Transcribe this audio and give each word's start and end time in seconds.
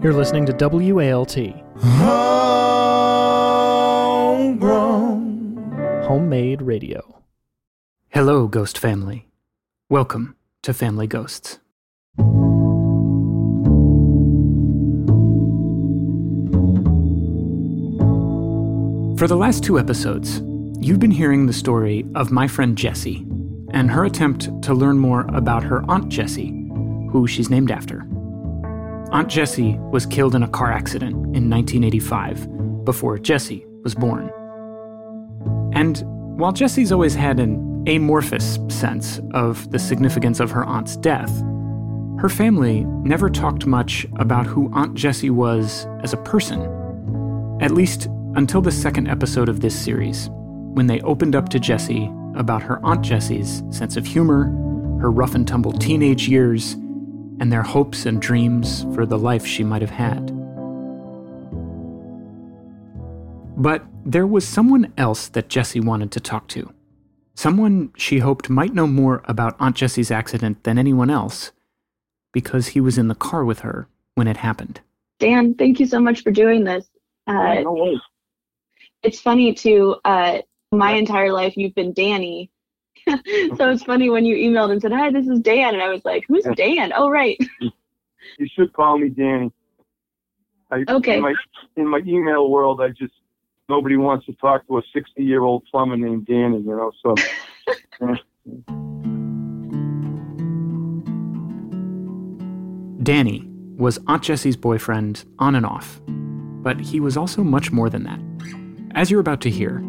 You're 0.00 0.12
listening 0.14 0.46
to 0.46 0.52
WALT, 0.52 1.34
Homegrown. 4.22 6.04
homemade 6.06 6.62
radio. 6.62 7.22
Hello, 8.10 8.46
Ghost 8.46 8.78
Family. 8.78 9.26
Welcome 9.88 10.36
to 10.62 10.72
Family 10.72 11.08
Ghosts. 11.08 11.58
For 19.18 19.26
the 19.28 19.36
last 19.36 19.64
two 19.64 19.78
episodes, 19.80 20.40
you've 20.80 21.00
been 21.00 21.10
hearing 21.10 21.46
the 21.46 21.52
story 21.52 22.04
of 22.14 22.30
my 22.30 22.46
friend 22.46 22.78
Jessie 22.78 23.26
and 23.70 23.90
her 23.90 24.04
attempt 24.04 24.62
to 24.62 24.74
learn 24.74 24.98
more 24.98 25.26
about 25.34 25.64
her 25.64 25.82
Aunt 25.88 26.08
Jessie, 26.08 26.50
who 27.10 27.26
she's 27.26 27.50
named 27.50 27.70
after. 27.72 28.06
Aunt 29.12 29.28
Jessie 29.28 29.78
was 29.90 30.06
killed 30.06 30.34
in 30.34 30.42
a 30.42 30.48
car 30.48 30.72
accident 30.72 31.12
in 31.36 31.50
1985, 31.50 32.84
before 32.86 33.18
Jessie 33.18 33.66
was 33.82 33.94
born. 33.94 34.32
And 35.74 36.02
while 36.38 36.50
Jessie's 36.50 36.92
always 36.92 37.14
had 37.14 37.38
an 37.38 37.84
amorphous 37.86 38.58
sense 38.68 39.20
of 39.34 39.70
the 39.70 39.78
significance 39.78 40.40
of 40.40 40.50
her 40.50 40.64
aunt's 40.64 40.96
death, 40.96 41.30
her 42.20 42.30
family 42.30 42.84
never 43.04 43.28
talked 43.28 43.66
much 43.66 44.06
about 44.16 44.46
who 44.46 44.72
Aunt 44.72 44.94
Jessie 44.94 45.28
was 45.28 45.86
as 46.02 46.14
a 46.14 46.18
person. 46.18 46.62
At 47.60 47.72
least 47.72 48.06
until 48.34 48.62
the 48.62 48.72
second 48.72 49.08
episode 49.08 49.50
of 49.50 49.60
this 49.60 49.78
series, 49.78 50.30
when 50.30 50.86
they 50.86 51.02
opened 51.02 51.36
up 51.36 51.50
to 51.50 51.60
Jessie 51.60 52.10
about 52.34 52.62
her 52.62 52.80
Aunt 52.82 53.02
Jessie's 53.02 53.62
sense 53.68 53.98
of 53.98 54.06
humor, 54.06 54.44
her 55.02 55.10
rough 55.10 55.34
and 55.34 55.46
tumble 55.46 55.72
teenage 55.72 56.28
years, 56.28 56.76
and 57.42 57.52
their 57.52 57.64
hopes 57.64 58.06
and 58.06 58.22
dreams 58.22 58.86
for 58.94 59.04
the 59.04 59.18
life 59.18 59.44
she 59.44 59.64
might 59.64 59.82
have 59.82 59.90
had. 59.90 60.26
But 63.56 63.84
there 64.06 64.28
was 64.28 64.46
someone 64.46 64.92
else 64.96 65.26
that 65.26 65.48
Jessie 65.48 65.80
wanted 65.80 66.12
to 66.12 66.20
talk 66.20 66.46
to. 66.50 66.72
Someone 67.34 67.92
she 67.96 68.20
hoped 68.20 68.48
might 68.48 68.74
know 68.74 68.86
more 68.86 69.22
about 69.24 69.56
Aunt 69.58 69.74
Jessie's 69.74 70.12
accident 70.12 70.62
than 70.62 70.78
anyone 70.78 71.10
else, 71.10 71.50
because 72.32 72.68
he 72.68 72.80
was 72.80 72.96
in 72.96 73.08
the 73.08 73.16
car 73.16 73.44
with 73.44 73.58
her 73.60 73.88
when 74.14 74.28
it 74.28 74.36
happened. 74.36 74.80
Dan, 75.18 75.54
thank 75.54 75.80
you 75.80 75.86
so 75.86 75.98
much 75.98 76.22
for 76.22 76.30
doing 76.30 76.62
this. 76.62 76.88
Uh, 77.26 77.54
no 77.54 77.72
worries. 77.72 77.98
it's 79.02 79.20
funny 79.20 79.52
too. 79.52 79.96
Uh, 80.04 80.42
my 80.70 80.92
entire 80.92 81.32
life, 81.32 81.56
you've 81.56 81.74
been 81.74 81.92
Danny. 81.92 82.51
so 83.56 83.70
it's 83.70 83.82
funny 83.82 84.10
when 84.10 84.24
you 84.24 84.36
emailed 84.36 84.70
and 84.70 84.80
said, 84.80 84.92
"Hi, 84.92 85.10
this 85.10 85.26
is 85.26 85.40
Dan," 85.40 85.74
and 85.74 85.82
I 85.82 85.88
was 85.88 86.04
like, 86.04 86.24
"Who's 86.28 86.46
Dan?" 86.56 86.92
Oh, 86.94 87.08
right. 87.10 87.38
You 88.38 88.46
should 88.56 88.72
call 88.72 88.98
me 88.98 89.08
Danny. 89.08 89.52
I, 90.70 90.84
Okay. 90.88 91.16
In 91.16 91.22
my, 91.22 91.34
in 91.76 91.88
my 91.88 91.98
email 92.06 92.48
world, 92.48 92.80
I 92.80 92.88
just 92.88 93.12
nobody 93.68 93.96
wants 93.96 94.26
to 94.26 94.32
talk 94.34 94.66
to 94.68 94.78
a 94.78 94.82
60 94.92 95.22
year 95.22 95.42
old 95.42 95.64
plumber 95.70 95.96
named 95.96 96.26
Danny. 96.26 96.58
You 96.58 96.76
know, 96.76 96.92
so 97.02 97.14
yeah. 98.00 98.14
Danny 103.02 103.48
was 103.76 103.98
Aunt 104.06 104.22
Jessie's 104.22 104.56
boyfriend 104.56 105.24
on 105.38 105.54
and 105.54 105.66
off, 105.66 106.00
but 106.06 106.80
he 106.80 107.00
was 107.00 107.16
also 107.16 107.42
much 107.42 107.72
more 107.72 107.90
than 107.90 108.04
that. 108.04 108.20
As 108.94 109.10
you're 109.10 109.20
about 109.20 109.40
to 109.42 109.50
hear, 109.50 109.82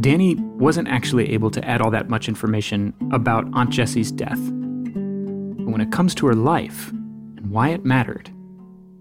Danny 0.00 0.34
wasn't 0.36 0.88
actually 0.88 1.30
able 1.32 1.50
to 1.50 1.64
add 1.64 1.80
all 1.80 1.90
that 1.90 2.08
much 2.08 2.28
information 2.28 2.92
about 3.12 3.46
Aunt 3.54 3.70
Jessie's 3.70 4.10
death. 4.10 4.38
But 4.38 5.70
when 5.72 5.80
it 5.80 5.92
comes 5.92 6.14
to 6.16 6.26
her 6.26 6.34
life 6.34 6.90
and 6.90 7.50
why 7.50 7.68
it 7.70 7.84
mattered, 7.84 8.30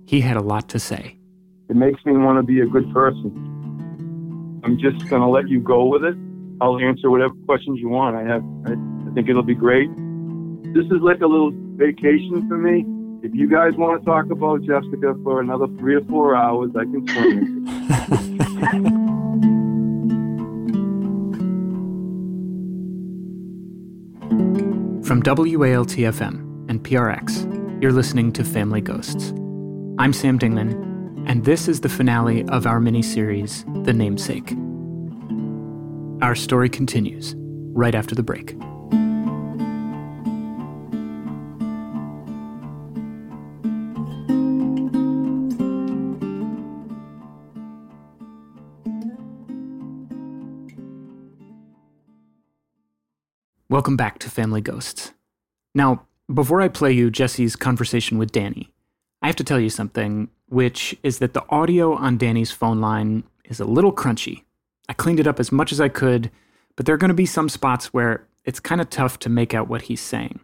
he 0.05 0.21
had 0.21 0.38
a 0.38 0.41
lot 0.41 0.69
to 0.69 0.80
say. 0.80 1.17
it 1.69 1.75
makes 1.75 2.05
me 2.05 2.14
want 2.14 2.38
to 2.38 2.44
be 2.44 2.61
a 2.61 2.66
good 2.67 2.91
person. 2.94 3.31
I'm 4.64 4.77
just 4.77 5.09
gonna 5.09 5.30
let 5.30 5.49
you 5.49 5.59
go 5.59 5.86
with 5.86 6.03
it. 6.03 6.16
I'll 6.61 6.80
answer 6.80 7.09
whatever 7.09 7.33
questions 7.45 7.80
you 7.80 7.89
want. 7.89 8.15
I 8.15 8.23
have. 8.23 8.43
I, 8.65 8.73
I 9.10 9.14
think 9.14 9.27
it'll 9.27 9.43
be 9.43 9.55
great. 9.55 9.89
This 10.73 10.86
is 10.86 11.02
like 11.02 11.21
a 11.21 11.27
little 11.27 11.52
vacation 11.75 12.48
for 12.48 12.58
me. 12.58 12.86
If 13.23 13.33
you 13.33 13.49
guys 13.49 13.73
want 13.75 13.99
to 14.02 14.05
talk 14.05 14.30
about 14.30 14.61
Jessica 14.64 15.15
for 15.23 15.39
another 15.42 15.67
three 15.80 15.95
or 15.95 16.04
four 16.05 16.36
hours, 16.36 16.71
I 16.77 16.83
can 16.83 17.08
swing 17.08 17.65
it. 17.67 18.23
From 25.13 25.21
WALTFM 25.21 26.67
and 26.71 26.83
PRX, 26.83 27.83
you're 27.83 27.91
listening 27.91 28.33
to 28.33 28.43
Family 28.43 28.81
Ghosts. 28.81 29.29
I'm 29.99 30.11
Sam 30.11 30.39
Dingman, 30.39 30.73
and 31.29 31.45
this 31.45 31.67
is 31.67 31.81
the 31.81 31.87
finale 31.87 32.43
of 32.45 32.65
our 32.65 32.79
mini-series, 32.79 33.63
The 33.83 33.93
Namesake. 33.93 34.55
Our 36.23 36.33
story 36.33 36.67
continues 36.67 37.35
right 37.37 37.93
after 37.93 38.15
the 38.15 38.23
break. 38.23 38.57
Welcome 53.73 53.98
back 53.98 54.20
to 54.20 54.30
Family 54.30 54.61
Ghosts. 54.61 55.14
Now, 55.73 56.06
before 56.32 56.61
I 56.61 56.67
play 56.67 56.92
you 56.92 57.10
Jesse's 57.10 57.56
conversation 57.56 58.20
with 58.20 58.32
Danny, 58.32 58.72
I 59.23 59.26
have 59.26 59.36
to 59.38 59.44
tell 59.44 59.60
you 59.60 59.72
something, 59.72 60.30
which 60.48 60.95
is 61.02 61.17
that 61.17 61.34
the 61.34 61.44
audio 61.50 61.95
on 61.95 62.20
Danny's 62.20 62.52
phone 62.52 62.82
line 62.82 63.23
is 63.45 63.60
a 63.60 63.66
little 63.66 63.92
crunchy. 63.92 64.44
I 64.88 64.94
cleaned 64.94 65.20
it 65.20 65.26
up 65.26 65.39
as 65.39 65.52
much 65.52 65.72
as 65.72 65.82
I 65.82 65.89
could, 65.89 66.30
but 66.76 66.86
there 66.86 66.94
are 66.94 67.00
going 67.00 67.08
to 67.08 67.16
be 67.16 67.26
some 67.26 67.50
spots 67.50 67.92
where 67.92 68.28
it's 68.45 68.60
kind 68.60 68.80
of 68.80 68.92
tough 68.92 69.17
to 69.17 69.30
make 69.30 69.56
out 69.56 69.67
what 69.67 69.82
he's 69.82 70.02
saying. 70.02 70.40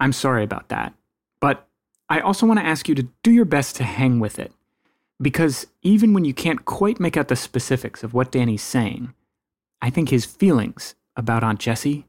I'm 0.00 0.12
sorry 0.12 0.42
about 0.42 0.68
that. 0.68 0.94
But 1.38 1.68
I 2.08 2.18
also 2.18 2.44
want 2.44 2.58
to 2.58 2.66
ask 2.66 2.88
you 2.88 2.96
to 2.96 3.06
do 3.22 3.30
your 3.30 3.44
best 3.44 3.76
to 3.76 3.84
hang 3.84 4.18
with 4.18 4.40
it. 4.40 4.50
Because 5.22 5.68
even 5.82 6.12
when 6.12 6.24
you 6.24 6.34
can't 6.34 6.64
quite 6.64 6.98
make 6.98 7.16
out 7.16 7.28
the 7.28 7.36
specifics 7.36 8.02
of 8.02 8.14
what 8.14 8.32
Danny's 8.32 8.62
saying, 8.62 9.14
I 9.80 9.90
think 9.90 10.08
his 10.08 10.24
feelings 10.24 10.96
about 11.14 11.44
Aunt 11.44 11.60
Jessie 11.60 12.07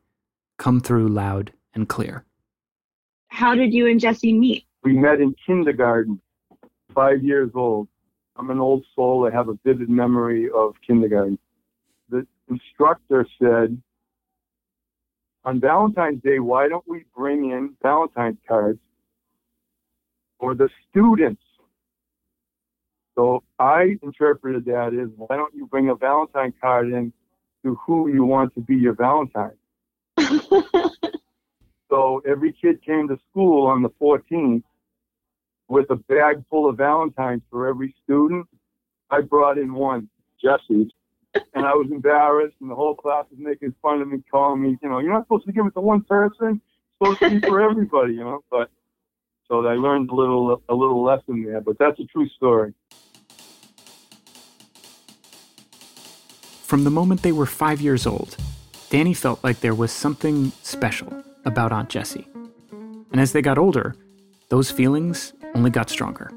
come 0.60 0.80
through 0.80 1.08
loud 1.08 1.52
and 1.74 1.90
clear. 1.90 2.24
How 3.30 3.56
did 3.56 3.74
you 3.74 3.88
and 3.88 4.00
Jesse 4.00 4.34
meet? 4.34 4.66
We 4.84 4.94
met 4.94 5.20
in 5.20 5.34
kindergarten, 5.46 6.22
five 6.94 7.24
years 7.24 7.50
old. 7.56 7.88
I'm 8.36 8.52
an 8.52 8.60
old 8.60 8.86
soul. 8.96 9.28
I 9.28 9.36
have 9.36 9.50
a 9.50 9.58
vivid 9.66 9.90
memory 9.90 10.50
of 10.54 10.76
kindergarten. 10.86 11.40
The 12.10 12.28
instructor 12.50 13.26
said, 13.42 13.82
on 15.46 15.60
Valentine's 15.60 16.22
Day, 16.22 16.40
why 16.40 16.68
don't 16.68 16.88
we 16.88 17.06
bring 17.16 17.52
in 17.52 17.76
Valentine's 17.82 18.38
cards 18.48 18.80
for 20.40 20.54
the 20.54 20.70
students? 20.90 21.42
So 23.16 23.44
I 23.58 23.98
interpreted 24.02 24.66
that 24.66 24.94
as, 24.94 25.10
why 25.16 25.36
don't 25.36 25.54
you 25.54 25.68
bring 25.68 25.90
a 25.90 25.96
Valentine 25.96 26.54
card 26.62 26.92
in 26.92 27.12
to 27.64 27.76
who 27.86 28.10
you 28.10 28.24
want 28.24 28.54
to 28.56 28.62
be 28.62 28.76
your 28.76 28.94
Valentine? 28.94 29.58
So 31.90 32.22
every 32.26 32.54
kid 32.54 32.84
came 32.86 33.08
to 33.08 33.20
school 33.30 33.66
on 33.68 33.82
the 33.82 33.90
14th 34.02 34.64
with 35.68 35.90
a 35.90 35.96
bag 35.96 36.44
full 36.50 36.70
of 36.70 36.78
Valentines 36.78 37.42
for 37.50 37.68
every 37.68 37.96
student. 38.04 38.48
I 39.10 39.22
brought 39.22 39.58
in 39.58 39.74
one, 39.74 40.08
Jesse, 40.42 40.94
and 41.34 41.66
I 41.66 41.74
was 41.74 41.88
embarrassed, 41.92 42.56
and 42.62 42.70
the 42.70 42.76
whole 42.76 42.96
class 42.96 43.26
was 43.32 43.40
making 43.40 43.74
fun 43.82 44.02
of 44.02 44.08
me, 44.08 44.24
calling 44.30 44.62
me, 44.62 44.78
you 44.82 44.90
know, 44.90 45.00
you're 45.00 45.12
not 45.12 45.24
supposed 45.24 45.48
to 45.48 45.52
give 45.52 45.66
it 45.66 45.74
to 45.74 45.82
one 45.82 46.04
person. 46.04 46.62
It's 46.62 47.18
supposed 47.18 47.20
to 47.22 47.40
be 47.42 47.48
for 47.48 47.60
everybody, 47.60 48.14
you 48.14 48.24
know. 48.24 48.44
But 48.52 48.70
so 49.48 49.66
I 49.66 49.74
learned 49.74 50.12
a 50.12 50.16
little 50.16 50.62
a 50.70 50.76
little 50.76 51.04
lesson 51.04 51.44
there. 51.44 51.62
But 51.62 51.80
that's 51.80 52.00
a 52.00 52.06
true 52.06 52.30
story. 52.30 52.74
From 56.64 56.84
the 56.84 56.92
moment 56.92 57.24
they 57.24 57.32
were 57.32 57.48
five 57.48 57.82
years 57.82 58.06
old, 58.06 58.38
Danny 58.90 59.14
felt 59.14 59.44
like 59.44 59.60
there 59.60 59.76
was 59.76 59.92
something 59.92 60.52
special 60.64 61.24
about 61.46 61.72
Aunt 61.72 61.90
Jessie. 61.90 62.28
And 63.12 63.20
as 63.20 63.32
they 63.32 63.42
got 63.42 63.58
older, 63.58 63.96
those 64.50 64.72
feelings 64.72 65.34
only 65.56 65.70
got 65.70 65.90
stronger. 65.90 66.32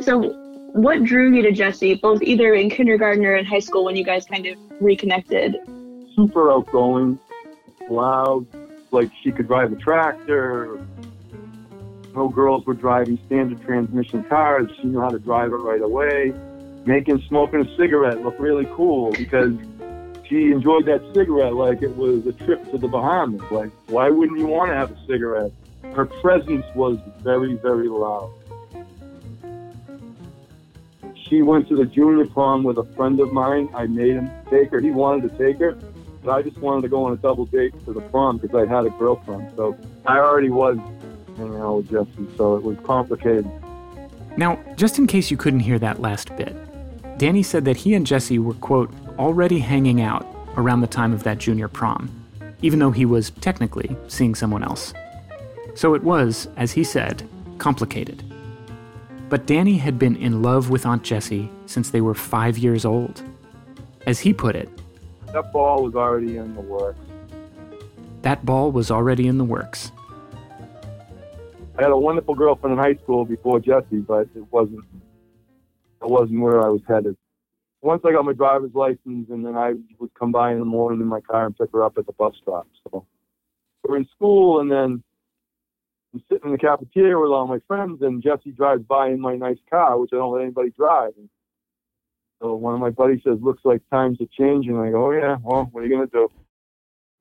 so, 0.00 0.32
what 0.72 1.04
drew 1.04 1.34
you 1.34 1.42
to 1.42 1.52
Jessie, 1.52 1.94
both 1.94 2.20
either 2.22 2.54
in 2.54 2.68
kindergarten 2.68 3.24
or 3.24 3.36
in 3.36 3.46
high 3.46 3.60
school 3.60 3.84
when 3.84 3.96
you 3.96 4.04
guys 4.04 4.26
kind 4.26 4.46
of 4.46 4.58
reconnected? 4.80 5.56
super 6.16 6.50
outgoing, 6.50 7.18
loud, 7.90 8.46
like 8.90 9.10
she 9.22 9.30
could 9.30 9.46
drive 9.46 9.72
a 9.72 9.76
tractor. 9.76 10.84
No 12.14 12.28
girls 12.28 12.64
were 12.64 12.74
driving 12.74 13.18
standard 13.26 13.62
transmission 13.62 14.24
cars. 14.24 14.70
She 14.80 14.88
knew 14.88 15.00
how 15.00 15.10
to 15.10 15.18
drive 15.18 15.52
it 15.52 15.56
right 15.56 15.82
away. 15.82 16.32
Making 16.86 17.22
smoking 17.28 17.60
a 17.60 17.76
cigarette 17.76 18.22
look 18.22 18.36
really 18.38 18.66
cool 18.74 19.12
because 19.12 19.52
she 20.28 20.50
enjoyed 20.50 20.86
that 20.86 21.02
cigarette 21.14 21.54
like 21.54 21.82
it 21.82 21.96
was 21.96 22.26
a 22.26 22.32
trip 22.32 22.70
to 22.70 22.78
the 22.78 22.88
Bahamas. 22.88 23.42
Like, 23.50 23.70
why 23.86 24.10
wouldn't 24.10 24.38
you 24.38 24.46
want 24.46 24.70
to 24.70 24.74
have 24.74 24.90
a 24.90 25.06
cigarette? 25.06 25.52
Her 25.94 26.06
presence 26.06 26.64
was 26.74 26.98
very, 27.22 27.54
very 27.54 27.88
loud. 27.88 28.32
she 31.28 31.42
went 31.42 31.68
to 31.68 31.76
the 31.76 31.84
junior 31.84 32.26
prom 32.26 32.62
with 32.62 32.78
a 32.78 32.84
friend 32.94 33.18
of 33.20 33.32
mine. 33.32 33.68
I 33.74 33.86
made 33.86 34.14
him 34.14 34.30
take 34.50 34.70
her. 34.70 34.80
He 34.80 34.90
wanted 34.90 35.30
to 35.30 35.38
take 35.38 35.58
her, 35.58 35.72
but 36.22 36.32
I 36.32 36.42
just 36.42 36.58
wanted 36.58 36.82
to 36.82 36.88
go 36.88 37.04
on 37.04 37.12
a 37.12 37.16
double 37.16 37.46
date 37.46 37.72
to 37.84 37.92
the 37.92 38.00
prom 38.00 38.38
because 38.38 38.54
I 38.56 38.72
had 38.72 38.86
a 38.86 38.90
girlfriend. 38.90 39.50
So 39.56 39.76
I 40.06 40.18
already 40.18 40.50
was 40.50 40.78
hanging 41.36 41.56
out 41.56 41.76
with 41.76 41.90
Jesse, 41.90 42.36
so 42.36 42.56
it 42.56 42.62
was 42.62 42.76
complicated. 42.84 43.50
Now, 44.36 44.58
just 44.76 44.98
in 44.98 45.06
case 45.06 45.30
you 45.30 45.36
couldn't 45.36 45.60
hear 45.60 45.78
that 45.78 46.00
last 46.00 46.34
bit, 46.36 46.54
Danny 47.18 47.42
said 47.42 47.64
that 47.64 47.78
he 47.78 47.94
and 47.94 48.06
Jesse 48.06 48.38
were, 48.38 48.54
quote, 48.54 48.90
already 49.18 49.58
hanging 49.58 50.00
out 50.00 50.26
around 50.56 50.80
the 50.80 50.86
time 50.86 51.12
of 51.12 51.22
that 51.24 51.38
junior 51.38 51.68
prom, 51.68 52.10
even 52.62 52.78
though 52.78 52.90
he 52.90 53.04
was 53.04 53.30
technically 53.30 53.96
seeing 54.08 54.34
someone 54.34 54.62
else. 54.62 54.92
So 55.74 55.94
it 55.94 56.02
was, 56.02 56.48
as 56.56 56.72
he 56.72 56.84
said, 56.84 57.28
complicated. 57.58 58.22
But 59.28 59.46
Danny 59.46 59.76
had 59.76 59.98
been 59.98 60.16
in 60.16 60.42
love 60.42 60.70
with 60.70 60.86
Aunt 60.86 61.02
Jessie 61.02 61.50
since 61.66 61.90
they 61.90 62.00
were 62.00 62.14
five 62.14 62.56
years 62.56 62.84
old. 62.84 63.22
As 64.06 64.20
he 64.20 64.32
put 64.32 64.54
it, 64.56 64.68
That 65.32 65.52
ball 65.52 65.82
was 65.82 65.94
already 65.94 66.36
in 66.38 66.54
the 66.54 66.60
works. 66.60 66.98
that 68.22 68.44
ball 68.44 68.72
was 68.72 68.90
already 68.90 69.26
in 69.28 69.38
the 69.38 69.44
works. 69.44 69.92
I 71.78 71.82
had 71.82 71.90
a 71.90 71.96
wonderful 71.98 72.34
girlfriend 72.34 72.72
in 72.72 72.78
high 72.78 72.94
school 72.94 73.24
before 73.24 73.60
Jesse, 73.60 73.98
but 73.98 74.28
it 74.34 74.50
wasn't 74.50 74.84
it 76.02 76.08
wasn't 76.08 76.40
where 76.40 76.64
I 76.64 76.68
was 76.68 76.80
headed. 76.88 77.16
Once 77.82 78.02
I 78.04 78.12
got 78.12 78.24
my 78.24 78.32
driver's 78.32 78.74
license, 78.74 79.28
and 79.30 79.44
then 79.44 79.56
I 79.56 79.74
would 79.98 80.12
come 80.14 80.32
by 80.32 80.52
in 80.52 80.58
the 80.58 80.64
morning 80.64 81.00
in 81.00 81.06
my 81.06 81.20
car 81.20 81.46
and 81.46 81.56
pick 81.56 81.70
her 81.72 81.84
up 81.84 81.98
at 81.98 82.06
the 82.06 82.12
bus 82.12 82.34
stop. 82.42 82.66
So 82.84 83.06
we're 83.84 83.98
in 83.98 84.08
school, 84.14 84.60
and 84.60 84.70
then 84.70 85.02
I'm 86.12 86.22
sitting 86.28 86.46
in 86.46 86.52
the 86.52 86.58
cafeteria 86.58 87.18
with 87.18 87.30
all 87.30 87.46
my 87.46 87.60
friends, 87.68 88.02
and 88.02 88.22
Jesse 88.22 88.50
drives 88.50 88.82
by 88.82 89.08
in 89.08 89.20
my 89.20 89.36
nice 89.36 89.58
car, 89.70 89.98
which 89.98 90.10
I 90.12 90.16
don't 90.16 90.32
let 90.32 90.42
anybody 90.42 90.70
drive. 90.70 91.12
And 91.16 91.28
so 92.40 92.54
one 92.54 92.74
of 92.74 92.80
my 92.80 92.90
buddies 92.90 93.22
says, 93.22 93.38
"Looks 93.40 93.64
like 93.64 93.82
times 93.90 94.20
are 94.20 94.26
changing." 94.36 94.76
I 94.78 94.90
go, 94.90 95.06
"Oh 95.06 95.10
yeah, 95.12 95.36
well, 95.42 95.68
what 95.70 95.82
are 95.82 95.86
you 95.86 95.94
gonna 95.94 96.06
do?" 96.06 96.30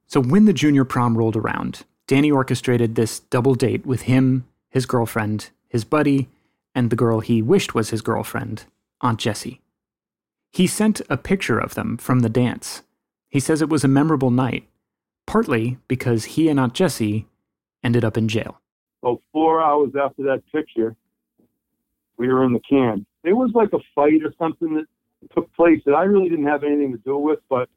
So 0.07 0.21
when 0.21 0.45
the 0.45 0.53
junior 0.53 0.85
prom 0.85 1.17
rolled 1.17 1.35
around, 1.35 1.83
Danny 2.07 2.31
orchestrated 2.31 2.95
this 2.95 3.19
double 3.19 3.55
date 3.55 3.85
with 3.85 4.03
him, 4.03 4.45
his 4.69 4.85
girlfriend, 4.85 5.51
his 5.67 5.83
buddy, 5.83 6.29
and 6.73 6.89
the 6.89 6.95
girl 6.95 7.19
he 7.19 7.41
wished 7.41 7.75
was 7.75 7.89
his 7.89 8.01
girlfriend, 8.01 8.65
Aunt 9.01 9.19
Jessie. 9.19 9.61
He 10.55 10.67
sent 10.67 11.01
a 11.09 11.17
picture 11.17 11.59
of 11.59 11.75
them 11.75 11.97
from 11.97 12.21
the 12.21 12.29
dance. 12.29 12.81
He 13.27 13.41
says 13.41 13.61
it 13.61 13.67
was 13.67 13.83
a 13.83 13.89
memorable 13.89 14.31
night, 14.31 14.65
partly 15.27 15.79
because 15.89 16.23
he 16.23 16.47
and 16.47 16.57
Aunt 16.57 16.73
Jessie 16.73 17.27
ended 17.83 18.05
up 18.05 18.17
in 18.17 18.29
jail. 18.29 18.61
About 19.03 19.21
four 19.33 19.61
hours 19.61 19.91
after 20.01 20.23
that 20.23 20.43
picture, 20.53 20.95
we 22.17 22.29
were 22.29 22.45
in 22.45 22.53
the 22.53 22.61
can. 22.61 23.05
It 23.25 23.33
was 23.33 23.51
like 23.53 23.73
a 23.73 23.79
fight 23.93 24.23
or 24.23 24.33
something 24.39 24.75
that 24.75 24.85
took 25.35 25.53
place 25.55 25.81
that 25.85 25.91
I 25.91 26.03
really 26.03 26.29
didn't 26.29 26.47
have 26.47 26.63
anything 26.63 26.93
to 26.93 26.99
do 26.99 27.17
with, 27.17 27.39
but 27.49 27.67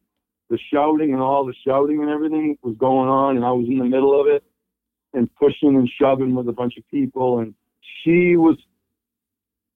the 0.48 0.58
shouting 0.72 1.12
and 1.12 1.20
all 1.20 1.44
the 1.44 1.54
shouting 1.66 2.00
and 2.00 2.08
everything 2.08 2.58
was 2.62 2.76
going 2.78 3.08
on, 3.08 3.34
and 3.34 3.44
I 3.44 3.50
was 3.50 3.66
in 3.66 3.78
the 3.78 3.86
middle 3.86 4.20
of 4.20 4.28
it 4.28 4.44
and 5.14 5.28
pushing 5.34 5.74
and 5.74 5.90
shoving 6.00 6.32
with 6.32 6.48
a 6.48 6.52
bunch 6.52 6.76
of 6.76 6.88
people, 6.92 7.40
and 7.40 7.54
she 8.04 8.36
was 8.36 8.56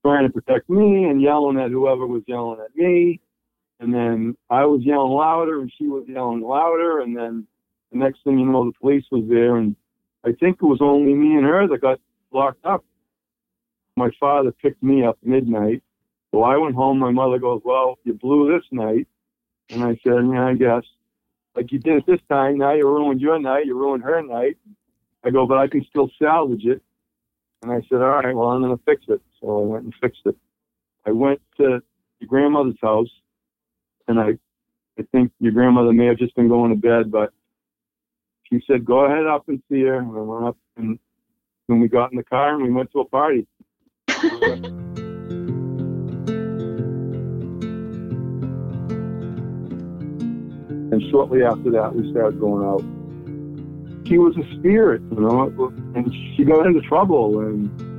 trying 0.02 0.26
to 0.26 0.32
protect 0.32 0.68
me 0.68 1.04
and 1.04 1.22
yelling 1.22 1.58
at 1.58 1.70
whoever 1.70 2.06
was 2.06 2.22
yelling 2.26 2.60
at 2.60 2.74
me. 2.76 3.20
And 3.80 3.92
then 3.92 4.36
I 4.50 4.64
was 4.64 4.82
yelling 4.82 5.12
louder 5.12 5.60
and 5.60 5.72
she 5.76 5.86
was 5.86 6.04
yelling 6.06 6.42
louder. 6.42 7.00
And 7.00 7.16
then 7.16 7.46
the 7.90 7.98
next 7.98 8.22
thing 8.24 8.38
you 8.38 8.46
know, 8.46 8.64
the 8.64 8.78
police 8.80 9.04
was 9.10 9.24
there. 9.28 9.56
And 9.56 9.76
I 10.24 10.32
think 10.32 10.58
it 10.62 10.66
was 10.66 10.80
only 10.80 11.14
me 11.14 11.36
and 11.36 11.44
her 11.44 11.66
that 11.68 11.80
got 11.80 12.00
locked 12.32 12.64
up. 12.64 12.84
My 13.96 14.10
father 14.18 14.52
picked 14.52 14.82
me 14.82 15.04
up 15.04 15.18
midnight. 15.22 15.82
So 16.32 16.42
I 16.42 16.56
went 16.56 16.74
home. 16.74 16.98
My 16.98 17.10
mother 17.10 17.38
goes, 17.38 17.60
Well, 17.64 17.98
you 18.04 18.14
blew 18.14 18.52
this 18.52 18.66
night. 18.70 19.06
And 19.70 19.82
I 19.82 19.98
said, 20.02 20.24
Yeah, 20.32 20.46
I 20.46 20.54
guess. 20.54 20.84
Like 21.54 21.70
you 21.70 21.78
did 21.78 21.98
it 21.98 22.06
this 22.06 22.20
time. 22.28 22.58
Now 22.58 22.72
you 22.72 22.86
ruined 22.86 23.20
your 23.20 23.38
night. 23.38 23.66
You 23.66 23.76
ruined 23.76 24.04
her 24.04 24.22
night. 24.22 24.56
I 25.24 25.30
go, 25.30 25.46
But 25.46 25.58
I 25.58 25.68
can 25.68 25.84
still 25.90 26.10
salvage 26.20 26.64
it. 26.64 26.82
And 27.62 27.70
I 27.70 27.80
said, 27.88 28.00
All 28.00 28.20
right, 28.20 28.34
well, 28.34 28.48
I'm 28.48 28.62
going 28.62 28.76
to 28.76 28.84
fix 28.84 29.04
it. 29.08 29.20
So 29.42 29.58
I 29.58 29.66
went 29.66 29.84
and 29.84 29.94
fixed 30.00 30.22
it. 30.24 30.36
I 31.04 31.10
went 31.10 31.40
to 31.56 31.82
your 32.20 32.28
grandmother's 32.28 32.78
house, 32.80 33.10
and 34.06 34.20
I, 34.20 34.38
I 34.98 35.02
think 35.10 35.32
your 35.40 35.52
grandmother 35.52 35.92
may 35.92 36.06
have 36.06 36.18
just 36.18 36.36
been 36.36 36.48
going 36.48 36.70
to 36.70 36.76
bed, 36.76 37.10
but 37.10 37.32
she 38.44 38.62
said, 38.66 38.84
"Go 38.84 39.00
ahead 39.00 39.26
up 39.26 39.48
and 39.48 39.60
see 39.68 39.82
her." 39.82 39.98
And 39.98 40.16
I 40.16 40.20
went 40.20 40.44
up, 40.46 40.56
and 40.76 40.98
then 41.68 41.80
we 41.80 41.88
got 41.88 42.12
in 42.12 42.16
the 42.16 42.24
car 42.24 42.54
and 42.54 42.62
we 42.62 42.70
went 42.70 42.92
to 42.92 43.00
a 43.00 43.04
party. 43.04 43.48
and 50.92 51.02
shortly 51.10 51.42
after 51.42 51.70
that, 51.72 51.94
we 51.96 52.08
started 52.12 52.38
going 52.38 52.64
out. 52.64 52.82
She 54.06 54.18
was 54.18 54.36
a 54.36 54.58
spirit, 54.58 55.02
you 55.10 55.20
know, 55.20 55.72
and 55.96 56.14
she 56.36 56.44
got 56.44 56.66
into 56.66 56.80
trouble, 56.82 57.40
and 57.40 57.91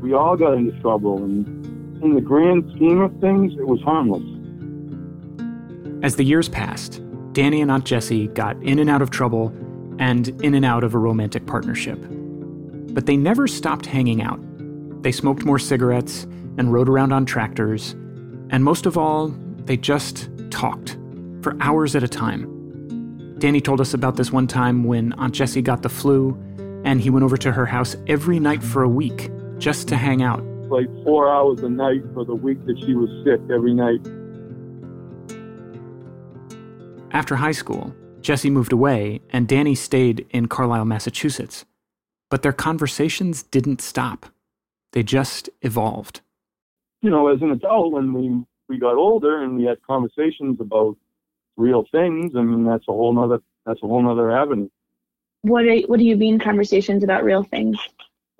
we 0.00 0.12
all 0.12 0.36
got 0.36 0.54
into 0.54 0.78
trouble. 0.80 1.22
And 1.22 2.02
in 2.02 2.14
the 2.14 2.20
grand 2.20 2.70
scheme 2.74 3.00
of 3.00 3.18
things, 3.20 3.54
it 3.54 3.66
was 3.66 3.80
harmless. 3.82 4.22
As 6.02 6.16
the 6.16 6.24
years 6.24 6.48
passed, 6.48 7.02
Danny 7.32 7.60
and 7.60 7.70
Aunt 7.70 7.84
Jessie 7.84 8.28
got 8.28 8.60
in 8.62 8.78
and 8.78 8.88
out 8.88 9.02
of 9.02 9.10
trouble 9.10 9.52
and 9.98 10.28
in 10.42 10.54
and 10.54 10.64
out 10.64 10.84
of 10.84 10.94
a 10.94 10.98
romantic 10.98 11.46
partnership. 11.46 11.98
But 12.92 13.06
they 13.06 13.16
never 13.16 13.46
stopped 13.46 13.86
hanging 13.86 14.22
out. 14.22 14.40
They 15.02 15.12
smoked 15.12 15.44
more 15.44 15.58
cigarettes 15.58 16.24
and 16.58 16.72
rode 16.72 16.88
around 16.88 17.12
on 17.12 17.26
tractors, 17.26 17.92
and 18.50 18.62
most 18.62 18.86
of 18.86 18.96
all, 18.96 19.28
they 19.64 19.76
just 19.76 20.30
talked 20.50 20.96
for 21.42 21.56
hours 21.60 21.94
at 21.94 22.02
a 22.02 22.08
time. 22.08 23.36
Danny 23.38 23.60
told 23.60 23.80
us 23.80 23.92
about 23.92 24.16
this 24.16 24.32
one 24.32 24.46
time 24.46 24.84
when 24.84 25.12
Aunt 25.14 25.34
Jessie 25.34 25.62
got 25.62 25.82
the 25.82 25.88
flu, 25.88 26.38
and 26.84 27.00
he 27.00 27.10
went 27.10 27.24
over 27.24 27.36
to 27.36 27.52
her 27.52 27.66
house 27.66 27.96
every 28.06 28.40
night 28.40 28.62
for 28.62 28.82
a 28.82 28.88
week 28.88 29.30
just 29.58 29.88
to 29.88 29.96
hang 29.96 30.22
out. 30.22 30.44
Like 30.68 30.88
four 31.04 31.32
hours 31.32 31.60
a 31.60 31.68
night 31.68 32.02
for 32.14 32.24
the 32.24 32.34
week 32.34 32.64
that 32.66 32.78
she 32.78 32.94
was 32.94 33.08
sick 33.24 33.40
every 33.50 33.74
night. 33.74 34.00
After 37.12 37.36
high 37.36 37.52
school, 37.52 37.94
Jesse 38.20 38.50
moved 38.50 38.72
away 38.72 39.20
and 39.30 39.48
Danny 39.48 39.74
stayed 39.74 40.26
in 40.30 40.48
Carlisle, 40.48 40.84
Massachusetts. 40.84 41.64
But 42.28 42.42
their 42.42 42.52
conversations 42.52 43.44
didn't 43.44 43.80
stop. 43.80 44.26
They 44.92 45.02
just 45.02 45.48
evolved. 45.62 46.20
You 47.02 47.10
know, 47.10 47.28
as 47.28 47.40
an 47.40 47.52
adult, 47.52 47.92
when 47.92 48.12
we, 48.12 48.44
we 48.68 48.78
got 48.78 48.96
older 48.96 49.42
and 49.42 49.56
we 49.56 49.64
had 49.64 49.80
conversations 49.82 50.60
about 50.60 50.96
real 51.56 51.84
things, 51.92 52.32
I 52.36 52.42
mean, 52.42 52.64
that's 52.64 52.88
a 52.88 52.92
whole 52.92 53.12
nother, 53.12 53.40
that's 53.64 53.82
a 53.82 53.86
whole 53.86 54.02
nother 54.02 54.30
avenue. 54.30 54.68
What 55.42 55.62
do 55.62 55.84
what 55.86 56.00
do 56.00 56.04
you 56.04 56.16
mean 56.16 56.40
conversations 56.40 57.04
about 57.04 57.22
real 57.22 57.44
things? 57.44 57.78